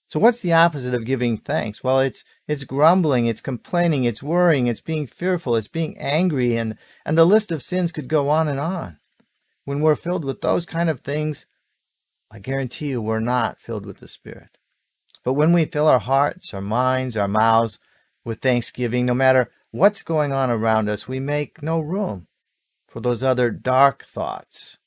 So 0.08 0.18
what's 0.18 0.40
the 0.40 0.52
opposite 0.52 0.94
of 0.94 1.04
giving 1.04 1.36
thanks? 1.36 1.84
Well, 1.84 2.00
it's 2.00 2.24
it's 2.48 2.64
grumbling, 2.64 3.26
it's 3.26 3.40
complaining, 3.40 4.02
it's 4.02 4.20
worrying, 4.20 4.66
it's 4.66 4.80
being 4.80 5.06
fearful, 5.06 5.54
it's 5.54 5.68
being 5.68 5.96
angry, 5.96 6.56
and, 6.56 6.76
and 7.06 7.16
the 7.16 7.24
list 7.24 7.52
of 7.52 7.62
sins 7.62 7.92
could 7.92 8.08
go 8.08 8.30
on 8.30 8.48
and 8.48 8.58
on. 8.58 8.98
When 9.64 9.80
we're 9.80 9.94
filled 9.94 10.24
with 10.24 10.40
those 10.40 10.66
kind 10.66 10.90
of 10.90 11.02
things, 11.02 11.46
I 12.32 12.40
guarantee 12.40 12.88
you 12.88 13.00
we're 13.00 13.20
not 13.20 13.60
filled 13.60 13.86
with 13.86 13.98
the 13.98 14.08
Spirit. 14.08 14.58
But 15.22 15.34
when 15.34 15.52
we 15.52 15.66
fill 15.66 15.86
our 15.86 16.00
hearts, 16.00 16.52
our 16.52 16.60
minds, 16.60 17.16
our 17.16 17.28
mouths 17.28 17.78
with 18.24 18.40
thanksgiving, 18.40 19.06
no 19.06 19.14
matter 19.14 19.52
what's 19.70 20.02
going 20.02 20.32
on 20.32 20.50
around 20.50 20.88
us, 20.88 21.06
we 21.06 21.20
make 21.20 21.62
no 21.62 21.78
room 21.78 22.26
for 22.88 22.98
those 22.98 23.22
other 23.22 23.52
dark 23.52 24.04
thoughts 24.04 24.78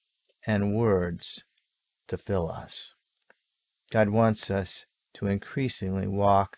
and 0.47 0.73
words 0.73 1.43
to 2.07 2.17
fill 2.17 2.49
us. 2.49 2.93
God 3.91 4.09
wants 4.09 4.49
us 4.49 4.85
to 5.15 5.27
increasingly 5.27 6.07
walk 6.07 6.57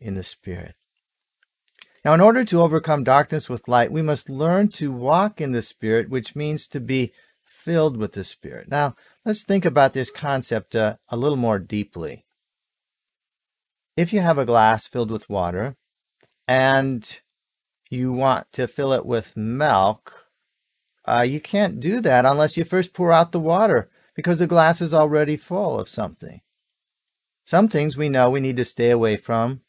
in 0.00 0.14
the 0.14 0.24
Spirit. 0.24 0.74
Now, 2.04 2.14
in 2.14 2.20
order 2.20 2.44
to 2.44 2.62
overcome 2.62 3.04
darkness 3.04 3.48
with 3.48 3.68
light, 3.68 3.92
we 3.92 4.02
must 4.02 4.28
learn 4.28 4.68
to 4.70 4.90
walk 4.90 5.40
in 5.40 5.52
the 5.52 5.62
Spirit, 5.62 6.08
which 6.08 6.34
means 6.34 6.66
to 6.68 6.80
be 6.80 7.12
filled 7.44 7.96
with 7.96 8.12
the 8.12 8.24
Spirit. 8.24 8.68
Now, 8.68 8.96
let's 9.24 9.44
think 9.44 9.64
about 9.64 9.92
this 9.92 10.10
concept 10.10 10.74
uh, 10.74 10.96
a 11.08 11.16
little 11.16 11.36
more 11.36 11.58
deeply. 11.58 12.24
If 13.96 14.12
you 14.12 14.20
have 14.20 14.38
a 14.38 14.46
glass 14.46 14.86
filled 14.86 15.10
with 15.10 15.28
water 15.28 15.76
and 16.48 17.20
you 17.90 18.12
want 18.12 18.50
to 18.52 18.66
fill 18.66 18.92
it 18.92 19.04
with 19.04 19.36
milk, 19.36 20.19
uh, 21.06 21.22
you 21.22 21.40
can't 21.40 21.80
do 21.80 22.00
that 22.00 22.24
unless 22.24 22.56
you 22.56 22.64
first 22.64 22.92
pour 22.92 23.12
out 23.12 23.32
the 23.32 23.40
water 23.40 23.90
because 24.14 24.38
the 24.38 24.46
glass 24.46 24.80
is 24.80 24.92
already 24.92 25.36
full 25.36 25.78
of 25.78 25.88
something. 25.88 26.40
Some 27.44 27.68
things 27.68 27.96
we 27.96 28.08
know 28.08 28.30
we 28.30 28.40
need 28.40 28.56
to 28.58 28.64
stay 28.64 28.90
away 28.90 29.16
from, 29.16 29.62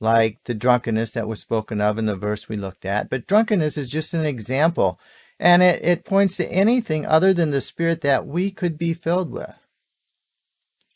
like 0.00 0.38
the 0.44 0.54
drunkenness 0.54 1.12
that 1.12 1.28
was 1.28 1.40
spoken 1.40 1.80
of 1.80 1.98
in 1.98 2.06
the 2.06 2.16
verse 2.16 2.48
we 2.48 2.56
looked 2.56 2.84
at. 2.84 3.10
But 3.10 3.26
drunkenness 3.26 3.76
is 3.76 3.88
just 3.88 4.14
an 4.14 4.24
example, 4.24 4.98
and 5.38 5.62
it, 5.62 5.84
it 5.84 6.04
points 6.04 6.36
to 6.38 6.46
anything 6.46 7.04
other 7.04 7.34
than 7.34 7.50
the 7.50 7.60
spirit 7.60 8.00
that 8.02 8.26
we 8.26 8.50
could 8.50 8.78
be 8.78 8.94
filled 8.94 9.30
with. 9.30 9.54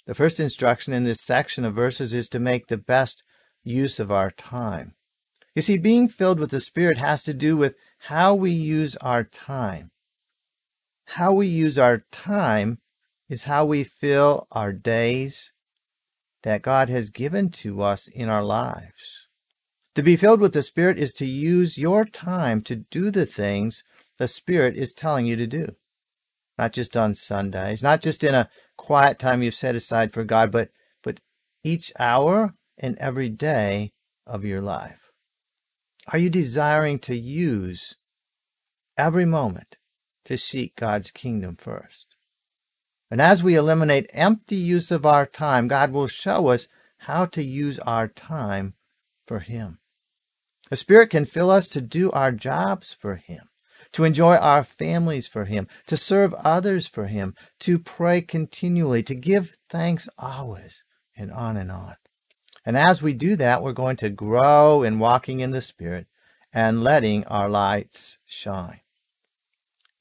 The 0.06 0.14
first 0.14 0.40
instruction 0.40 0.94
in 0.94 1.04
this 1.04 1.20
section 1.20 1.64
of 1.66 1.74
verses 1.74 2.14
is 2.14 2.30
to 2.30 2.38
make 2.38 2.68
the 2.68 2.78
best 2.78 3.22
use 3.62 4.00
of 4.00 4.10
our 4.10 4.30
time. 4.30 4.94
You 5.54 5.62
see, 5.62 5.76
being 5.76 6.08
filled 6.08 6.38
with 6.38 6.50
the 6.50 6.60
Spirit 6.60 6.98
has 6.98 7.22
to 7.24 7.34
do 7.34 7.56
with 7.56 7.74
how 7.99 8.35
we 8.35 8.50
use 8.50 8.97
our 8.97 9.25
time. 9.25 9.90
How 11.07 11.33
we 11.33 11.47
use 11.47 11.78
our 11.78 12.05
time 12.11 12.78
is 13.28 13.45
how 13.45 13.64
we 13.64 13.85
fill 13.85 14.47
our 14.52 14.73
days 14.73 15.52
that 16.43 16.62
God 16.62 16.88
has 16.88 17.11
given 17.11 17.50
to 17.50 17.83
us 17.83 18.09
in 18.09 18.28
our 18.28 18.45
lives. 18.45 19.26
To 19.95 20.02
be 20.02 20.17
filled 20.17 20.40
with 20.40 20.52
the 20.52 20.62
Spirit 20.62 20.99
is 20.99 21.12
to 21.14 21.26
use 21.26 21.76
your 21.76 22.05
time 22.05 22.62
to 22.62 22.76
do 22.76 23.11
the 23.11 23.26
things 23.26 23.83
the 24.19 24.28
Spirit 24.28 24.76
is 24.76 24.95
telling 24.95 25.26
you 25.26 25.37
to 25.37 25.47
do. 25.47 25.75
Not 26.57 26.73
just 26.73 26.97
on 26.97 27.14
Sundays, 27.14 27.83
not 27.83 28.00
just 28.00 28.23
in 28.23 28.35
a 28.35 28.49
quiet 28.76 29.19
time 29.19 29.43
you've 29.43 29.55
set 29.55 29.75
aside 29.75 30.12
for 30.12 30.25
God, 30.25 30.50
but, 30.50 30.71
but 31.02 31.21
each 31.64 31.93
hour 31.99 32.55
and 32.76 32.97
every 32.99 33.28
day 33.28 33.93
of 34.26 34.45
your 34.45 34.61
life? 34.61 35.07
Are 36.08 36.18
you 36.18 36.30
desiring 36.30 36.98
to 37.00 37.16
use 37.16 37.96
every 38.96 39.24
moment 39.24 39.76
to 40.24 40.38
seek 40.38 40.74
God's 40.76 41.10
kingdom 41.10 41.56
first? 41.56 42.16
And 43.10 43.20
as 43.20 43.42
we 43.42 43.54
eliminate 43.54 44.10
empty 44.12 44.56
use 44.56 44.90
of 44.90 45.06
our 45.06 45.26
time, 45.26 45.68
God 45.68 45.92
will 45.92 46.08
show 46.08 46.48
us 46.48 46.68
how 46.98 47.26
to 47.26 47.42
use 47.42 47.78
our 47.80 48.08
time 48.08 48.74
for 49.26 49.40
Him. 49.40 49.78
The 50.70 50.76
Spirit 50.76 51.10
can 51.10 51.24
fill 51.24 51.50
us 51.50 51.68
to 51.68 51.80
do 51.80 52.10
our 52.10 52.32
jobs 52.32 52.92
for 52.92 53.16
Him 53.16 53.48
to 53.92 54.04
enjoy 54.04 54.36
our 54.36 54.64
families 54.64 55.26
for 55.26 55.44
Him, 55.44 55.68
to 55.86 55.96
serve 55.96 56.34
others 56.34 56.86
for 56.86 57.06
Him, 57.06 57.34
to 57.60 57.78
pray 57.78 58.20
continually, 58.20 59.02
to 59.04 59.14
give 59.14 59.56
thanks 59.68 60.08
always, 60.18 60.84
and 61.16 61.32
on 61.32 61.56
and 61.56 61.70
on. 61.70 61.96
And 62.68 62.76
as 62.76 63.00
we 63.00 63.14
do 63.14 63.34
that, 63.37 63.62
we're 63.62 63.72
going 63.72 63.96
to 63.96 64.10
grow 64.10 64.82
in 64.82 64.98
walking 64.98 65.40
in 65.40 65.52
the 65.52 65.62
Spirit 65.62 66.06
and 66.52 66.84
letting 66.84 67.25
our 67.25 67.48
lights 67.48 68.18
shine. 68.26 68.80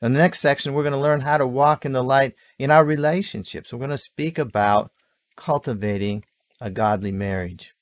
In 0.02 0.12
the 0.12 0.20
next 0.20 0.42
section, 0.42 0.74
we're 0.74 0.84
going 0.84 0.92
to 0.92 1.00
learn 1.00 1.22
how 1.22 1.38
to 1.38 1.48
walk 1.48 1.86
in 1.86 1.94
the 1.94 2.04
light 2.04 2.36
in 2.60 2.70
our 2.70 2.84
relationships. 2.84 3.72
We're 3.72 3.80
going 3.80 3.92
to 3.92 3.98
speak 3.98 4.38
about 4.38 4.92
cultivating 5.38 6.26
a 6.60 6.70
godly 6.70 7.14
marriage. 7.14 7.74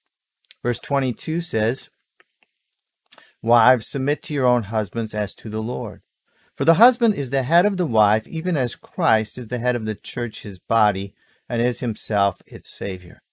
Verse 0.61 0.77
22 0.77 1.41
says, 1.41 1.89
Wives, 3.41 3.87
submit 3.87 4.21
to 4.21 4.35
your 4.35 4.45
own 4.45 4.63
husbands 4.65 5.15
as 5.15 5.33
to 5.33 5.49
the 5.49 5.63
Lord. 5.63 6.03
For 6.53 6.63
the 6.63 6.75
husband 6.75 7.15
is 7.15 7.31
the 7.31 7.41
head 7.41 7.65
of 7.65 7.77
the 7.77 7.87
wife, 7.87 8.27
even 8.27 8.55
as 8.55 8.75
Christ 8.75 9.39
is 9.39 9.47
the 9.47 9.57
head 9.57 9.75
of 9.75 9.85
the 9.85 9.95
church, 9.95 10.43
his 10.43 10.59
body, 10.59 11.15
and 11.49 11.59
is 11.59 11.79
himself 11.79 12.43
its 12.45 12.69
Savior. 12.69 13.23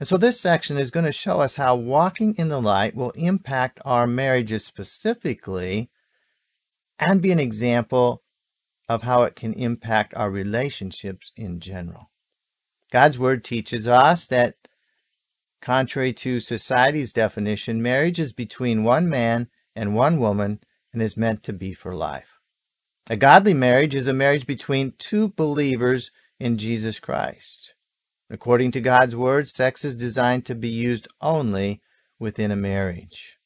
And 0.00 0.08
so 0.08 0.16
this 0.16 0.40
section 0.40 0.78
is 0.78 0.90
going 0.90 1.04
to 1.04 1.12
show 1.12 1.42
us 1.42 1.56
how 1.56 1.76
walking 1.76 2.34
in 2.36 2.48
the 2.48 2.60
light 2.60 2.96
will 2.96 3.10
impact 3.10 3.80
our 3.84 4.06
marriages 4.06 4.64
specifically 4.64 5.90
and 6.98 7.20
be 7.20 7.30
an 7.30 7.38
example 7.38 8.22
of 8.88 9.02
how 9.02 9.22
it 9.22 9.36
can 9.36 9.52
impact 9.52 10.14
our 10.14 10.30
relationships 10.30 11.32
in 11.36 11.60
general. 11.60 12.10
God's 12.90 13.18
Word 13.18 13.44
teaches 13.44 13.86
us 13.86 14.26
that, 14.28 14.56
contrary 15.60 16.14
to 16.14 16.40
society's 16.40 17.12
definition, 17.12 17.82
marriage 17.82 18.18
is 18.18 18.32
between 18.32 18.82
one 18.82 19.08
man 19.08 19.48
and 19.76 19.94
one 19.94 20.18
woman 20.18 20.60
and 20.94 21.02
is 21.02 21.16
meant 21.16 21.42
to 21.44 21.52
be 21.52 21.74
for 21.74 21.94
life. 21.94 22.40
A 23.10 23.16
godly 23.16 23.54
marriage 23.54 23.94
is 23.94 24.06
a 24.06 24.14
marriage 24.14 24.46
between 24.46 24.94
two 24.98 25.28
believers 25.28 26.10
in 26.38 26.56
Jesus 26.56 26.98
Christ. 26.98 27.59
According 28.32 28.70
to 28.72 28.80
God's 28.80 29.16
Word, 29.16 29.48
sex 29.48 29.84
is 29.84 29.96
designed 29.96 30.46
to 30.46 30.54
be 30.54 30.68
used 30.68 31.08
only 31.20 31.82
within 32.20 32.52
a 32.52 32.56
marriage. 32.56 33.38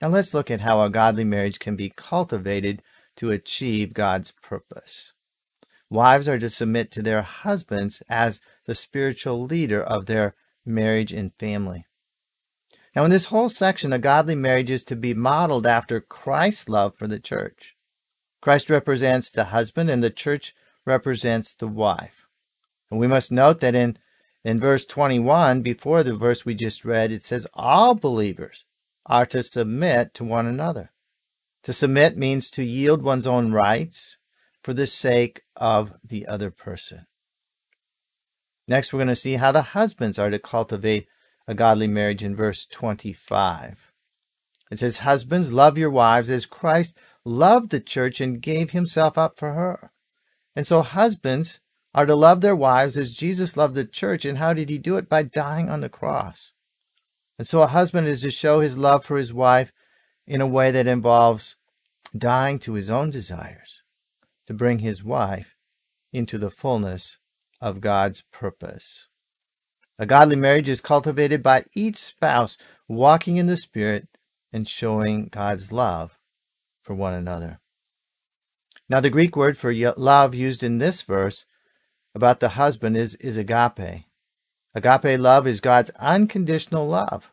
Now 0.00 0.08
let's 0.08 0.32
look 0.32 0.52
at 0.52 0.60
how 0.60 0.82
a 0.82 0.90
godly 0.90 1.24
marriage 1.24 1.58
can 1.58 1.74
be 1.74 1.92
cultivated 1.94 2.80
to 3.16 3.32
achieve 3.32 3.92
God's 3.92 4.32
purpose. 4.40 5.12
Wives 5.90 6.28
are 6.28 6.38
to 6.38 6.48
submit 6.48 6.92
to 6.92 7.02
their 7.02 7.22
husbands 7.22 8.02
as 8.08 8.40
the 8.66 8.74
spiritual 8.74 9.42
leader 9.44 9.82
of 9.82 10.06
their 10.06 10.34
marriage 10.64 11.12
and 11.12 11.32
family. 11.38 11.86
Now, 12.94 13.04
in 13.04 13.10
this 13.10 13.26
whole 13.26 13.48
section, 13.48 13.92
a 13.92 13.98
godly 13.98 14.36
marriage 14.36 14.70
is 14.70 14.84
to 14.84 14.96
be 14.96 15.14
modeled 15.14 15.66
after 15.66 16.00
Christ's 16.00 16.68
love 16.68 16.94
for 16.94 17.08
the 17.08 17.18
church. 17.18 17.74
Christ 18.40 18.70
represents 18.70 19.32
the 19.32 19.46
husband, 19.46 19.90
and 19.90 20.02
the 20.02 20.10
church 20.10 20.54
represents 20.86 21.54
the 21.54 21.66
wife. 21.66 22.28
And 22.90 23.00
we 23.00 23.08
must 23.08 23.32
note 23.32 23.60
that 23.60 23.74
in, 23.74 23.98
in 24.44 24.60
verse 24.60 24.84
21, 24.84 25.62
before 25.62 26.02
the 26.02 26.14
verse 26.14 26.44
we 26.44 26.54
just 26.54 26.84
read, 26.84 27.10
it 27.10 27.22
says 27.22 27.46
all 27.54 27.94
believers 27.94 28.64
are 29.06 29.26
to 29.26 29.42
submit 29.42 30.12
to 30.14 30.24
one 30.24 30.46
another. 30.46 30.92
To 31.64 31.72
submit 31.72 32.18
means 32.18 32.50
to 32.50 32.64
yield 32.64 33.02
one's 33.02 33.26
own 33.26 33.52
rights 33.52 34.18
for 34.62 34.74
the 34.74 34.86
sake 34.86 35.42
of 35.56 35.92
the 36.04 36.26
other 36.26 36.50
person. 36.50 37.06
Next, 38.68 38.92
we're 38.92 38.98
going 38.98 39.08
to 39.08 39.16
see 39.16 39.34
how 39.34 39.52
the 39.52 39.62
husbands 39.62 40.18
are 40.18 40.30
to 40.30 40.38
cultivate 40.38 41.06
a 41.46 41.54
godly 41.54 41.86
marriage 41.86 42.22
in 42.22 42.36
verse 42.36 42.66
25. 42.66 43.92
It 44.70 44.78
says, 44.78 44.98
Husbands, 44.98 45.52
love 45.52 45.78
your 45.78 45.90
wives 45.90 46.30
as 46.30 46.46
Christ 46.46 46.96
loved 47.24 47.70
the 47.70 47.80
church 47.80 48.20
and 48.20 48.42
gave 48.42 48.70
himself 48.70 49.16
up 49.16 49.38
for 49.38 49.52
her. 49.52 49.90
And 50.56 50.66
so, 50.66 50.82
husbands 50.82 51.60
are 51.94 52.06
to 52.06 52.14
love 52.14 52.40
their 52.40 52.56
wives 52.56 52.98
as 52.98 53.12
Jesus 53.12 53.56
loved 53.56 53.74
the 53.74 53.84
church. 53.84 54.24
And 54.24 54.38
how 54.38 54.52
did 54.52 54.68
he 54.68 54.78
do 54.78 54.96
it? 54.96 55.08
By 55.08 55.22
dying 55.22 55.68
on 55.68 55.80
the 55.80 55.88
cross. 55.88 56.52
And 57.38 57.46
so, 57.46 57.62
a 57.62 57.68
husband 57.68 58.06
is 58.06 58.22
to 58.22 58.30
show 58.30 58.60
his 58.60 58.78
love 58.78 59.04
for 59.04 59.16
his 59.16 59.32
wife 59.32 59.72
in 60.26 60.40
a 60.40 60.46
way 60.46 60.70
that 60.70 60.86
involves 60.86 61.56
dying 62.16 62.58
to 62.60 62.74
his 62.74 62.88
own 62.88 63.10
desires 63.10 63.82
to 64.46 64.54
bring 64.54 64.80
his 64.80 65.02
wife 65.02 65.56
into 66.12 66.38
the 66.38 66.50
fullness 66.50 67.18
of 67.60 67.80
God's 67.80 68.22
purpose. 68.32 69.06
A 69.98 70.06
godly 70.06 70.36
marriage 70.36 70.68
is 70.68 70.80
cultivated 70.80 71.42
by 71.42 71.64
each 71.74 71.98
spouse 71.98 72.56
walking 72.88 73.36
in 73.36 73.46
the 73.46 73.56
Spirit 73.56 74.08
and 74.52 74.68
showing 74.68 75.28
God's 75.28 75.72
love 75.72 76.18
for 76.82 76.94
one 76.94 77.14
another. 77.14 77.60
Now, 78.88 79.00
the 79.00 79.10
Greek 79.10 79.34
word 79.36 79.56
for 79.56 79.72
love 79.96 80.34
used 80.34 80.62
in 80.62 80.78
this 80.78 81.02
verse 81.02 81.46
about 82.14 82.40
the 82.40 82.50
husband 82.50 82.96
is, 82.96 83.14
is 83.16 83.36
agape. 83.36 84.04
Agape 84.74 85.18
love 85.18 85.46
is 85.46 85.60
God's 85.60 85.90
unconditional 85.90 86.86
love. 86.86 87.30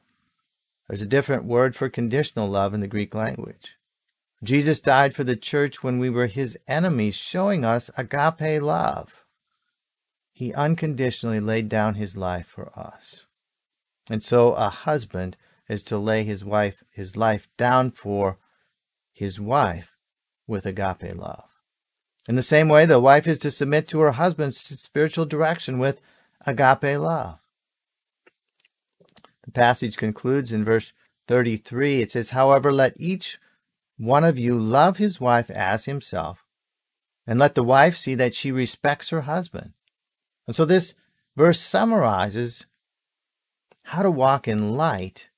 There's 0.87 1.01
a 1.01 1.07
different 1.07 1.45
word 1.45 1.75
for 1.75 1.89
conditional 1.89 2.49
love 2.49 2.73
in 2.73 2.81
the 2.81 2.87
Greek 2.87 3.15
language. 3.15 3.77
Jesus 4.43 4.79
died 4.79 5.13
for 5.13 5.23
the 5.23 5.35
church 5.35 5.83
when 5.83 5.99
we 5.99 6.09
were 6.09 6.27
his 6.27 6.57
enemies, 6.67 7.15
showing 7.15 7.63
us 7.63 7.91
agape 7.95 8.61
love. 8.61 9.23
He 10.33 10.53
unconditionally 10.53 11.39
laid 11.39 11.69
down 11.69 11.95
his 11.95 12.17
life 12.17 12.47
for 12.47 12.77
us. 12.77 13.27
And 14.09 14.23
so 14.23 14.53
a 14.53 14.69
husband 14.69 15.37
is 15.69 15.83
to 15.83 15.97
lay 15.97 16.23
his 16.23 16.43
wife 16.43 16.83
his 16.89 17.15
life 17.15 17.47
down 17.57 17.91
for 17.91 18.39
his 19.13 19.39
wife 19.39 19.91
with 20.47 20.65
agape 20.65 21.15
love. 21.15 21.50
In 22.27 22.35
the 22.35 22.43
same 22.43 22.69
way, 22.69 22.85
the 22.85 22.99
wife 22.99 23.27
is 23.27 23.39
to 23.39 23.51
submit 23.51 23.87
to 23.89 23.99
her 23.99 24.11
husband's 24.11 24.57
spiritual 24.57 25.25
direction 25.25 25.79
with 25.79 26.01
agape 26.45 26.99
love. 26.99 27.39
The 29.43 29.51
passage 29.51 29.97
concludes 29.97 30.51
in 30.51 30.63
verse 30.63 30.93
33. 31.27 32.01
It 32.01 32.11
says, 32.11 32.31
However, 32.31 32.71
let 32.71 32.93
each 32.97 33.39
one 33.97 34.23
of 34.23 34.37
you 34.37 34.57
love 34.57 34.97
his 34.97 35.19
wife 35.19 35.49
as 35.49 35.85
himself, 35.85 36.43
and 37.25 37.39
let 37.39 37.55
the 37.55 37.63
wife 37.63 37.97
see 37.97 38.15
that 38.15 38.35
she 38.35 38.51
respects 38.51 39.09
her 39.09 39.21
husband. 39.21 39.73
And 40.47 40.55
so 40.55 40.65
this 40.65 40.93
verse 41.35 41.59
summarizes 41.59 42.65
how 43.83 44.03
to 44.03 44.11
walk 44.11 44.47
in 44.47 44.75
light 44.75 45.29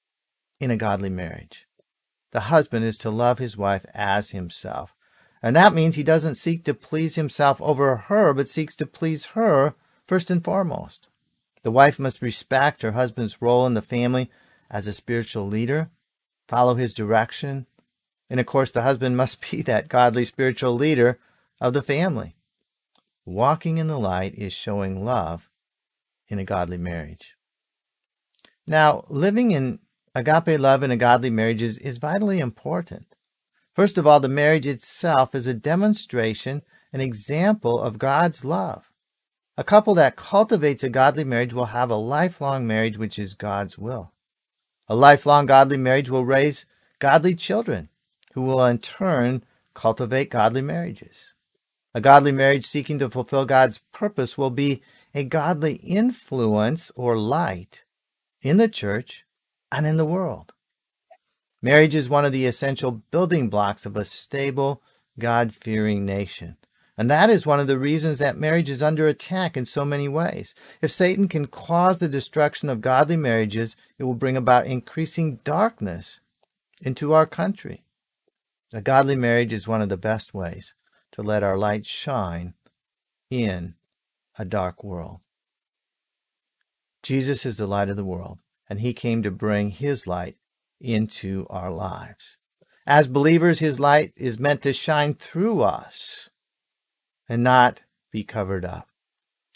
in 0.60 0.72
a 0.72 0.78
godly 0.78 1.10
marriage. 1.10 1.66
The 2.32 2.42
husband 2.42 2.86
is 2.86 2.98
to 3.00 3.10
love 3.10 3.38
his 3.38 3.58
wife 3.58 3.86
as 3.94 4.32
himself. 4.32 4.94
And 5.44 5.58
that 5.58 5.74
means 5.74 5.96
he 5.96 6.04
doesn't 6.04 6.36
seek 6.36 6.64
to 6.64 6.74
please 6.74 7.16
himself 7.16 7.62
over 7.62 7.98
her, 7.98 8.34
but 8.34 8.50
seeks 8.50 8.78
to 8.78 8.86
please 8.86 9.26
her 9.26 9.76
first 10.08 10.32
and 10.32 10.42
foremost. 10.42 11.10
The 11.64 11.72
wife 11.72 12.00
must 12.00 12.22
respect 12.22 12.82
her 12.82 12.94
husband's 12.94 13.42
role 13.42 13.68
in 13.68 13.74
the 13.74 13.82
family 13.82 14.32
as 14.72 14.88
a 14.88 14.94
spiritual 14.94 15.46
leader, 15.46 15.90
follow 16.48 16.76
his 16.76 16.94
direction, 16.94 17.68
and 18.30 18.40
of 18.40 18.46
course, 18.46 18.72
the 18.72 18.82
husband 18.84 19.18
must 19.18 19.52
be 19.52 19.62
that 19.64 19.90
godly 19.90 20.24
spiritual 20.24 20.74
leader 20.74 21.20
of 21.60 21.74
the 21.74 21.84
family. 21.84 22.36
Walking 23.26 23.78
in 23.78 23.88
the 23.88 24.00
light 24.00 24.36
is 24.36 24.54
showing 24.54 25.04
love 25.04 25.50
in 26.30 26.40
a 26.40 26.46
godly 26.46 26.78
marriage. 26.78 27.36
Now, 28.66 29.04
living 29.10 29.52
in 29.52 29.80
agape 30.16 30.60
love 30.60 30.84
in 30.84 30.92
a 30.92 30.98
godly 30.98 31.30
marriage 31.30 31.62
is, 31.62 31.78
is 31.80 31.98
vitally 31.98 32.40
important. 32.40 33.13
First 33.74 33.98
of 33.98 34.06
all, 34.06 34.20
the 34.20 34.30
marriage 34.30 34.68
itself 34.68 35.34
is 35.34 35.48
a 35.48 35.54
demonstration, 35.54 36.62
an 36.92 37.02
example 37.02 37.80
of 37.80 37.98
God's 37.98 38.46
love. 38.46 38.92
A 39.58 39.64
couple 39.64 39.96
that 39.96 40.16
cultivates 40.16 40.84
a 40.84 40.90
godly 40.90 41.24
marriage 41.24 41.54
will 41.54 41.66
have 41.66 41.90
a 41.90 41.96
lifelong 41.96 42.68
marriage, 42.68 42.98
which 42.98 43.18
is 43.18 43.34
God's 43.34 43.78
will. 43.78 44.12
A 44.88 44.96
lifelong 44.96 45.46
godly 45.48 45.78
marriage 45.78 46.10
will 46.10 46.26
raise 46.26 46.66
godly 47.00 47.36
children 47.36 47.90
who 48.34 48.42
will 48.42 48.64
in 48.66 48.78
turn 48.80 49.44
cultivate 49.74 50.30
godly 50.30 50.62
marriages. 50.62 51.34
A 51.96 52.02
godly 52.02 52.32
marriage 52.32 52.66
seeking 52.66 53.00
to 53.00 53.10
fulfill 53.10 53.46
God's 53.46 53.80
purpose 53.92 54.38
will 54.38 54.50
be 54.50 54.82
a 55.14 55.24
godly 55.24 55.76
influence 55.76 56.92
or 56.96 57.18
light 57.18 57.84
in 58.42 58.58
the 58.58 58.68
church 58.68 59.26
and 59.72 59.86
in 59.86 59.98
the 59.98 60.06
world. 60.06 60.53
Marriage 61.64 61.96
is 61.96 62.10
one 62.10 62.26
of 62.26 62.34
the 62.34 62.46
essential 62.46 62.92
building 62.92 63.50
blocks 63.50 63.86
of 63.86 63.96
a 63.96 64.04
stable, 64.04 64.84
God 65.18 65.54
fearing 65.54 66.06
nation. 66.06 66.58
And 66.98 67.10
that 67.10 67.30
is 67.30 67.46
one 67.46 67.62
of 67.62 67.68
the 67.68 67.80
reasons 67.80 68.20
that 68.20 68.38
marriage 68.38 68.70
is 68.70 68.84
under 68.84 69.08
attack 69.08 69.56
in 69.56 69.64
so 69.64 69.86
many 69.86 70.10
ways. 70.10 70.54
If 70.82 70.92
Satan 70.92 71.30
can 71.30 71.48
cause 71.48 72.00
the 72.00 72.10
destruction 72.10 72.68
of 72.68 72.82
godly 72.82 73.16
marriages, 73.16 73.78
it 73.98 74.04
will 74.04 74.14
bring 74.14 74.36
about 74.36 74.68
increasing 74.68 75.40
darkness 75.46 76.20
into 76.82 77.14
our 77.14 77.26
country. 77.26 77.86
A 78.74 78.82
godly 78.82 79.16
marriage 79.16 79.54
is 79.54 79.66
one 79.66 79.82
of 79.82 79.88
the 79.88 79.96
best 79.96 80.34
ways 80.34 80.74
to 81.14 81.24
let 81.24 81.44
our 81.44 81.58
light 81.58 81.86
shine 81.86 82.56
in 83.30 83.76
a 84.38 84.44
dark 84.44 84.84
world. 84.84 85.22
Jesus 87.02 87.46
is 87.46 87.56
the 87.56 87.68
light 87.68 87.88
of 87.88 87.96
the 87.96 88.04
world, 88.04 88.40
and 88.70 88.82
he 88.82 88.94
came 88.94 89.24
to 89.24 89.32
bring 89.32 89.70
his 89.70 90.06
light 90.06 90.36
into 90.84 91.48
our 91.50 91.72
lives. 91.72 92.38
As 92.86 93.08
believers, 93.08 93.60
his 93.60 93.80
light 93.80 94.14
is 94.16 94.38
meant 94.38 94.62
to 94.64 94.74
shine 94.74 95.14
through 95.16 95.62
us 95.62 96.30
and 97.28 97.42
not 97.44 97.82
be 98.12 98.24
covered 98.24 98.66
up. 98.66 98.90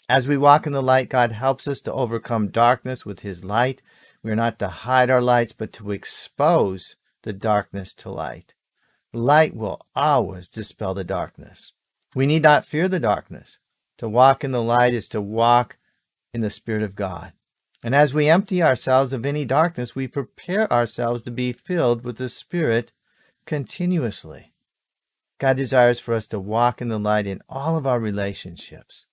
As 0.08 0.26
we 0.26 0.38
walk 0.38 0.66
in 0.66 0.72
the 0.72 0.82
light, 0.82 1.10
God 1.10 1.32
helps 1.32 1.68
us 1.68 1.82
to 1.82 1.92
overcome 1.92 2.48
darkness 2.48 3.04
with 3.04 3.20
His 3.20 3.44
light. 3.44 3.82
We 4.22 4.30
are 4.30 4.36
not 4.36 4.58
to 4.58 4.68
hide 4.68 5.10
our 5.10 5.20
lights, 5.20 5.52
but 5.52 5.70
to 5.74 5.90
expose 5.90 6.96
the 7.22 7.34
darkness 7.34 7.92
to 7.94 8.10
light. 8.10 8.54
Light 9.12 9.54
will 9.54 9.82
always 9.94 10.48
dispel 10.48 10.94
the 10.94 11.04
darkness. 11.04 11.72
We 12.14 12.26
need 12.26 12.42
not 12.42 12.64
fear 12.64 12.88
the 12.88 13.00
darkness. 13.00 13.58
To 13.98 14.08
walk 14.08 14.44
in 14.44 14.52
the 14.52 14.62
light 14.62 14.94
is 14.94 15.08
to 15.08 15.20
walk 15.20 15.76
in 16.32 16.40
the 16.40 16.50
Spirit 16.50 16.82
of 16.82 16.94
God. 16.94 17.32
And 17.82 17.94
as 17.94 18.12
we 18.12 18.28
empty 18.28 18.62
ourselves 18.62 19.12
of 19.12 19.24
any 19.24 19.44
darkness, 19.44 19.94
we 19.94 20.08
prepare 20.08 20.72
ourselves 20.72 21.22
to 21.22 21.30
be 21.30 21.52
filled 21.52 22.02
with 22.02 22.16
the 22.16 22.28
Spirit 22.28 22.92
continuously. 23.46 24.52
God 25.38 25.56
desires 25.56 26.00
for 26.00 26.14
us 26.14 26.26
to 26.28 26.40
walk 26.40 26.82
in 26.82 26.88
the 26.88 26.98
light 26.98 27.26
in 27.26 27.40
all 27.48 27.76
of 27.76 27.86
our 27.86 28.00
relationships. 28.00 29.06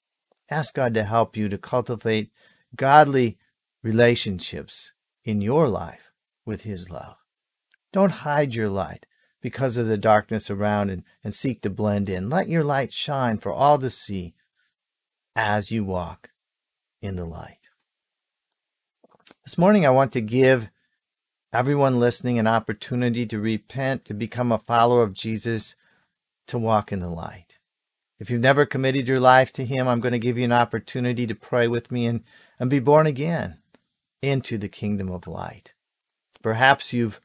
Ask 0.49 0.73
God 0.73 0.93
to 0.95 1.03
help 1.03 1.37
you 1.37 1.47
to 1.49 1.57
cultivate 1.57 2.31
godly 2.75 3.37
relationships 3.83 4.93
in 5.23 5.41
your 5.41 5.69
life 5.69 6.11
with 6.45 6.61
His 6.61 6.89
love. 6.89 7.17
Don't 7.93 8.11
hide 8.11 8.55
your 8.55 8.69
light 8.69 9.05
because 9.41 9.77
of 9.77 9.85
the 9.85 9.97
darkness 9.97 10.49
around 10.49 10.89
and, 10.89 11.03
and 11.23 11.35
seek 11.35 11.61
to 11.61 11.69
blend 11.69 12.09
in. 12.09 12.29
Let 12.29 12.49
your 12.49 12.63
light 12.63 12.91
shine 12.91 13.37
for 13.37 13.53
all 13.53 13.77
to 13.77 13.91
see 13.91 14.33
as 15.35 15.71
you 15.71 15.83
walk 15.83 16.31
in 16.99 17.15
the 17.15 17.25
light. 17.25 17.64
This 19.45 19.59
morning, 19.59 19.85
I 19.85 19.91
want 19.91 20.11
to 20.13 20.21
give 20.21 20.71
everyone 21.53 21.99
listening 21.99 22.39
an 22.39 22.47
opportunity 22.47 23.27
to 23.27 23.39
repent, 23.39 24.03
to 24.05 24.15
become 24.15 24.51
a 24.51 24.57
follower 24.57 25.03
of 25.03 25.13
Jesus, 25.13 25.75
to 26.47 26.57
walk 26.57 26.91
in 26.91 26.99
the 26.99 27.11
light. 27.11 27.59
If 28.17 28.31
you've 28.31 28.41
never 28.41 28.65
committed 28.65 29.07
your 29.07 29.19
life 29.19 29.53
to 29.53 29.63
Him, 29.63 29.87
I'm 29.87 29.99
going 29.99 30.13
to 30.13 30.19
give 30.19 30.39
you 30.39 30.45
an 30.45 30.51
opportunity 30.51 31.27
to 31.27 31.35
pray 31.35 31.67
with 31.67 31.91
me 31.91 32.07
and, 32.07 32.23
and 32.59 32.71
be 32.71 32.79
born 32.79 33.05
again 33.05 33.59
into 34.19 34.57
the 34.57 34.67
kingdom 34.67 35.11
of 35.11 35.27
light. 35.27 35.73
Perhaps 36.41 36.91
you've 36.91 37.21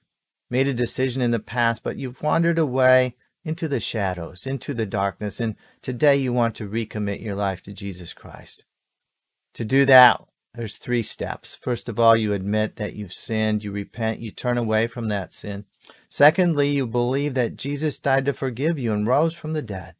made 0.50 0.68
a 0.68 0.74
decision 0.74 1.22
in 1.22 1.30
the 1.30 1.40
past, 1.40 1.82
but 1.82 1.96
you've 1.96 2.22
wandered 2.22 2.58
away 2.58 3.16
into 3.46 3.66
the 3.66 3.80
shadows, 3.80 4.46
into 4.46 4.74
the 4.74 4.84
darkness, 4.84 5.40
and 5.40 5.56
today 5.80 6.16
you 6.16 6.34
want 6.34 6.54
to 6.56 6.68
recommit 6.68 7.22
your 7.22 7.34
life 7.34 7.62
to 7.62 7.72
Jesus 7.72 8.12
Christ. 8.12 8.64
To 9.54 9.64
do 9.64 9.86
that, 9.86 10.20
there's 10.54 10.76
three 10.76 11.02
steps. 11.02 11.54
First 11.54 11.88
of 11.88 12.00
all, 12.00 12.16
you 12.16 12.32
admit 12.32 12.76
that 12.76 12.94
you've 12.94 13.12
sinned, 13.12 13.62
you 13.62 13.70
repent, 13.70 14.20
you 14.20 14.30
turn 14.30 14.58
away 14.58 14.86
from 14.86 15.08
that 15.08 15.32
sin. 15.32 15.64
Secondly, 16.08 16.70
you 16.70 16.86
believe 16.86 17.34
that 17.34 17.56
Jesus 17.56 17.98
died 17.98 18.24
to 18.24 18.32
forgive 18.32 18.78
you 18.78 18.92
and 18.92 19.06
rose 19.06 19.34
from 19.34 19.52
the 19.52 19.62
dead, 19.62 19.94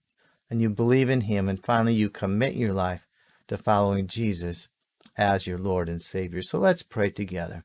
and 0.51 0.61
you 0.61 0.69
believe 0.69 1.09
in 1.09 1.23
him. 1.23 1.49
And 1.49 1.65
finally, 1.65 1.95
you 1.95 2.11
commit 2.11 2.55
your 2.55 2.73
life 2.73 3.07
to 3.47 3.57
following 3.57 4.09
Jesus 4.09 4.69
as 5.17 5.47
your 5.47 5.59
Lord 5.59 5.89
and 5.89 6.03
Savior. 6.03 6.43
So 6.43 6.59
let's 6.59 6.83
pray 6.83 7.11
together. 7.11 7.65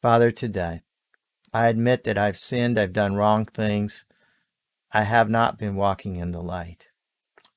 Father, 0.00 0.32
today, 0.32 0.82
I 1.52 1.68
admit 1.68 2.02
that 2.04 2.18
I've 2.18 2.38
sinned, 2.38 2.78
I've 2.78 2.92
done 2.92 3.14
wrong 3.14 3.44
things. 3.44 4.04
I 4.90 5.02
have 5.02 5.30
not 5.30 5.58
been 5.58 5.76
walking 5.76 6.16
in 6.16 6.32
the 6.32 6.42
light. 6.42 6.86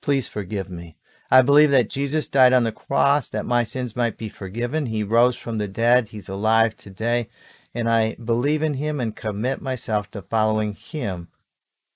Please 0.01 0.27
forgive 0.27 0.69
me. 0.69 0.97
I 1.31 1.41
believe 1.41 1.71
that 1.71 1.89
Jesus 1.89 2.29
died 2.29 2.53
on 2.53 2.63
the 2.63 2.71
cross 2.71 3.29
that 3.29 3.45
my 3.45 3.63
sins 3.63 3.95
might 3.95 4.17
be 4.17 4.29
forgiven. 4.29 4.87
He 4.87 5.03
rose 5.03 5.35
from 5.35 5.57
the 5.57 5.67
dead. 5.67 6.09
He's 6.09 6.29
alive 6.29 6.77
today. 6.77 7.29
And 7.73 7.89
I 7.89 8.15
believe 8.15 8.61
in 8.61 8.75
him 8.75 8.99
and 8.99 9.15
commit 9.15 9.61
myself 9.61 10.09
to 10.11 10.21
following 10.21 10.73
him 10.73 11.29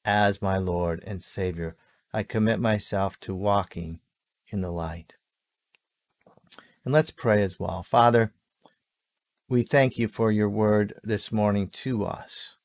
as 0.03 0.41
my 0.41 0.57
Lord 0.57 1.03
and 1.05 1.21
Savior. 1.23 1.75
I 2.11 2.23
commit 2.23 2.59
myself 2.59 3.19
to 3.21 3.35
walking 3.35 3.99
in 4.49 4.61
the 4.61 4.71
light. 4.71 5.15
And 6.83 6.93
let's 6.93 7.11
pray 7.11 7.43
as 7.43 7.59
well. 7.59 7.83
Father, 7.83 8.33
we 9.47 9.61
thank 9.63 9.97
you 9.97 10.07
for 10.07 10.31
your 10.31 10.49
word 10.49 10.93
this 11.03 11.31
morning 11.31 11.69
to 11.69 12.03
us 12.03 12.55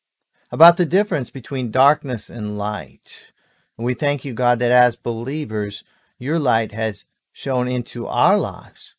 about 0.50 0.76
the 0.76 0.86
difference 0.86 1.30
between 1.30 1.70
darkness 1.70 2.30
and 2.30 2.56
light. 2.56 3.32
And 3.76 3.84
we 3.84 3.94
thank 3.94 4.24
you, 4.24 4.32
God, 4.32 4.60
that 4.60 4.70
as 4.70 4.96
believers, 4.96 5.82
your 6.18 6.38
light 6.38 6.72
has 6.72 7.04
shone 7.32 7.68
into 7.68 8.06
our 8.06 8.38
lives. 8.38 8.94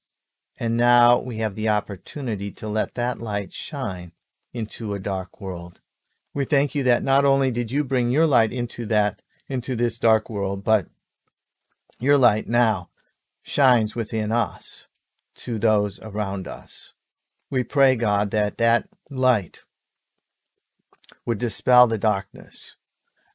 And 0.58 0.78
now 0.78 1.20
we 1.20 1.38
have 1.38 1.56
the 1.56 1.70
opportunity 1.70 2.52
to 2.52 2.68
let 2.68 2.96
that 2.96 3.20
light 3.20 3.52
shine 3.52 4.14
into 4.54 4.94
a 4.94 5.00
dark 5.00 5.42
world. 5.42 5.82
We 6.34 6.46
thank 6.46 6.76
you 6.76 6.84
that 6.84 7.04
not 7.04 7.26
only 7.26 7.52
did 7.52 7.72
you 7.72 7.84
bring 7.84 8.10
your 8.10 8.28
light 8.28 8.54
into 8.54 8.86
that, 8.88 9.22
into 9.48 9.76
this 9.76 10.00
dark 10.00 10.30
world, 10.30 10.64
but 10.64 10.88
your 12.00 12.18
light 12.18 12.48
now 12.48 12.90
shines 13.42 13.96
within 13.96 14.32
us 14.32 14.88
to 15.36 15.60
those 15.60 16.00
around 16.02 16.48
us. 16.48 16.94
We 17.50 17.64
pray, 17.64 17.96
God, 17.96 18.32
that 18.32 18.58
that 18.58 18.88
light 19.10 19.64
would 21.26 21.38
dispel 21.38 21.88
the 21.88 21.98
darkness, 21.98 22.76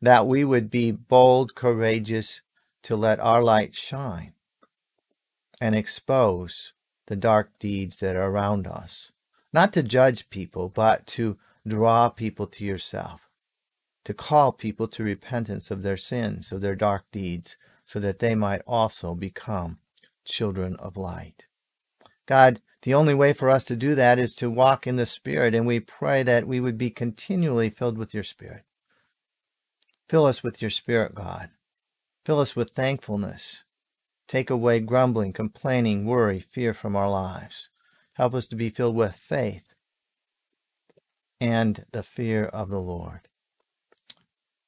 that 0.01 0.27
we 0.27 0.45
would 0.45 0.71
be 0.71 0.91
bold, 0.91 1.55
courageous 1.55 2.43
to 2.83 2.97
let 2.97 3.21
our 3.21 3.43
light 3.43 3.75
shine 3.75 4.33
and 5.61 5.75
expose 5.75 6.73
the 7.07 7.17
dark 7.17 7.51
deeds 7.59 8.01
that 8.01 8.17
are 8.17 8.31
around 8.31 8.67
us. 8.67 9.11
Not 9.53 9.73
to 9.75 9.83
judge 9.83 10.31
people, 10.31 10.69
but 10.69 11.07
to 11.09 11.37
draw 11.67 12.09
people 12.09 12.47
to 12.47 12.65
yourself, 12.65 13.29
to 14.05 14.15
call 14.15 14.53
people 14.53 14.89
to 14.89 15.03
repentance 15.03 15.71
of 15.71 15.83
their 15.83 15.97
sins, 15.97 16.53
of 16.53 16.61
their 16.61 16.77
dark 16.77 17.05
deeds, 17.13 17.57
so 17.85 17.99
that 17.99 18.21
they 18.21 18.35
might 18.35 18.63
also 18.67 19.15
become 19.15 19.79
children 20.25 20.77
of 20.77 20.97
light. 20.97 21.45
God, 22.27 22.61
the 22.83 22.95
only 22.95 23.15
way 23.15 23.33
for 23.33 23.51
us 23.51 23.65
to 23.67 23.77
do 23.77 23.95
that 23.97 24.19
is 24.19 24.35
to 24.37 24.49
walk 24.49 24.87
in 24.87 24.97
the 24.97 25.05
Spirit, 25.05 25.55
and 25.55 25.67
we 25.67 25.81
pray 25.81 26.23
that 26.23 26.47
we 26.47 26.61
would 26.61 26.79
be 26.79 26.91
continually 26.91 27.69
filled 27.69 27.99
with 27.99 28.15
your 28.15 28.23
Spirit. 28.23 28.63
Fill 30.09 30.27
us 30.27 30.43
with 30.43 30.63
your 30.63 30.71
Spirit, 30.71 31.15
God. 31.15 31.51
Fill 32.25 32.41
us 32.41 32.55
with 32.55 32.71
thankfulness. 32.71 33.65
Take 34.29 34.51
away 34.51 34.81
grumbling, 34.81 35.33
complaining, 35.33 36.05
worry, 36.05 36.39
fear 36.39 36.73
from 36.75 36.95
our 36.95 37.11
lives. 37.11 37.69
Help 38.15 38.35
us 38.35 38.47
to 38.49 38.57
be 38.57 38.71
filled 38.71 38.95
with 38.95 39.17
faith 39.17 39.75
and 41.41 41.87
the 41.93 42.03
fear 42.03 42.45
of 42.45 42.69
the 42.69 42.81
Lord. 42.81 43.23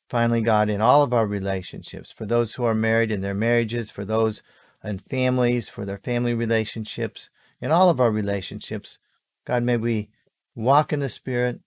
Finally, 0.09 0.43
God, 0.43 0.69
in 0.69 0.81
all 0.81 1.03
of 1.03 1.13
our 1.13 1.27
relationships, 1.27 2.13
for 2.13 2.27
those 2.27 2.55
who 2.55 2.65
are 2.65 2.75
married 2.75 3.13
in 3.13 3.21
their 3.21 3.35
marriages, 3.35 3.91
for 3.91 4.05
those 4.05 4.43
in 4.83 4.99
families, 4.99 5.69
for 5.69 5.85
their 5.85 5.99
family 5.99 6.35
relationships, 6.35 7.31
in 7.61 7.71
all 7.71 7.89
of 7.89 8.01
our 8.01 8.11
relationships. 8.11 8.99
God, 9.47 9.63
may 9.63 9.77
we 9.77 10.11
walk 10.55 10.93
in 10.93 11.01
the 11.01 11.09
Spirit. 11.09 11.61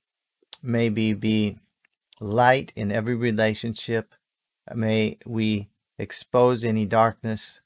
May 0.62 0.90
we 0.90 1.14
be 1.14 1.58
light 2.20 2.74
in 2.76 2.92
every 2.92 3.16
relationship. 3.16 4.14
May 4.74 5.18
we 5.26 5.70
expose 5.98 6.64
any 6.64 6.86
darkness 6.86 7.62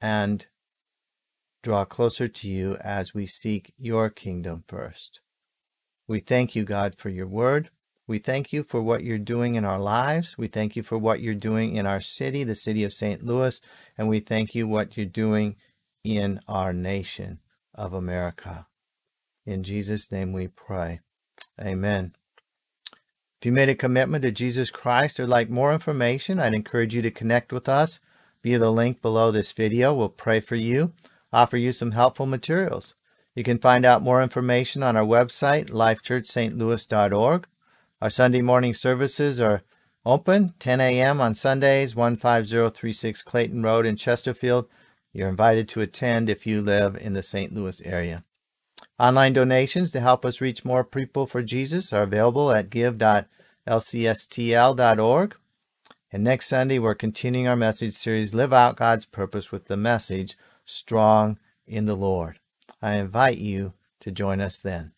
and 0.00 0.46
draw 1.62 1.84
closer 1.84 2.28
to 2.28 2.48
you 2.48 2.76
as 2.76 3.14
we 3.14 3.26
seek 3.26 3.72
your 3.76 4.08
kingdom 4.10 4.64
first. 4.66 5.20
We 6.08 6.20
thank 6.20 6.54
you, 6.56 6.64
God, 6.64 6.96
for 6.96 7.08
your 7.08 7.26
word. 7.26 7.70
We 8.08 8.18
thank 8.18 8.52
you 8.52 8.64
for 8.64 8.82
what 8.82 9.04
you're 9.04 9.18
doing 9.18 9.54
in 9.54 9.64
our 9.64 9.78
lives. 9.78 10.36
We 10.36 10.48
thank 10.48 10.74
you 10.74 10.82
for 10.82 10.98
what 10.98 11.20
you're 11.20 11.34
doing 11.34 11.76
in 11.76 11.86
our 11.86 12.00
city, 12.00 12.42
the 12.42 12.56
city 12.56 12.82
of 12.82 12.92
St. 12.92 13.24
Louis, 13.24 13.60
and 13.96 14.08
we 14.08 14.18
thank 14.18 14.54
you 14.54 14.66
what 14.66 14.96
you're 14.96 15.06
doing 15.06 15.56
in 16.02 16.40
our 16.48 16.72
nation 16.72 17.38
of 17.74 17.92
America. 17.92 18.66
In 19.46 19.62
Jesus' 19.62 20.10
name 20.10 20.32
we 20.32 20.48
pray. 20.48 21.00
Amen. 21.60 22.14
If 23.40 23.46
you 23.46 23.52
made 23.52 23.70
a 23.70 23.74
commitment 23.74 24.20
to 24.20 24.32
Jesus 24.32 24.70
Christ 24.70 25.18
or 25.18 25.26
like 25.26 25.48
more 25.48 25.72
information, 25.72 26.38
I'd 26.38 26.52
encourage 26.52 26.94
you 26.94 27.00
to 27.00 27.10
connect 27.10 27.54
with 27.54 27.70
us 27.70 27.98
via 28.42 28.58
the 28.58 28.70
link 28.70 29.00
below 29.00 29.30
this 29.30 29.52
video. 29.52 29.94
We'll 29.94 30.10
pray 30.10 30.40
for 30.40 30.56
you, 30.56 30.92
offer 31.32 31.56
you 31.56 31.72
some 31.72 31.92
helpful 31.92 32.26
materials. 32.26 32.94
You 33.34 33.42
can 33.42 33.56
find 33.56 33.86
out 33.86 34.02
more 34.02 34.22
information 34.22 34.82
on 34.82 34.94
our 34.94 35.06
website, 35.06 35.70
lifechurchstlouis.org. 35.70 37.46
Our 38.02 38.10
Sunday 38.10 38.42
morning 38.42 38.74
services 38.74 39.40
are 39.40 39.62
open 40.04 40.52
10 40.58 40.82
a.m. 40.82 41.22
on 41.22 41.34
Sundays, 41.34 41.94
15036 41.94 43.22
Clayton 43.22 43.62
Road 43.62 43.86
in 43.86 43.96
Chesterfield. 43.96 44.68
You're 45.14 45.30
invited 45.30 45.66
to 45.70 45.80
attend 45.80 46.28
if 46.28 46.46
you 46.46 46.60
live 46.60 46.94
in 46.94 47.14
the 47.14 47.22
St. 47.22 47.54
Louis 47.54 47.80
area. 47.86 48.22
Online 49.00 49.32
donations 49.32 49.90
to 49.92 50.00
help 50.00 50.26
us 50.26 50.42
reach 50.42 50.62
more 50.62 50.84
people 50.84 51.26
for 51.26 51.42
Jesus 51.42 51.90
are 51.90 52.02
available 52.02 52.50
at 52.50 52.68
give.lcstl.org. 52.68 55.36
And 56.12 56.22
next 56.22 56.48
Sunday, 56.48 56.78
we're 56.78 56.94
continuing 56.94 57.48
our 57.48 57.56
message 57.56 57.94
series, 57.94 58.34
Live 58.34 58.52
Out 58.52 58.76
God's 58.76 59.06
Purpose, 59.06 59.50
with 59.50 59.68
the 59.68 59.78
message, 59.78 60.36
Strong 60.66 61.38
in 61.66 61.86
the 61.86 61.96
Lord. 61.96 62.40
I 62.82 62.96
invite 62.96 63.38
you 63.38 63.72
to 64.00 64.10
join 64.10 64.38
us 64.38 64.60
then. 64.60 64.92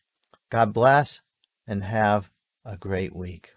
God 0.51 0.73
bless 0.73 1.21
and 1.65 1.85
have 1.85 2.29
a 2.65 2.77
great 2.77 3.15
week. 3.15 3.55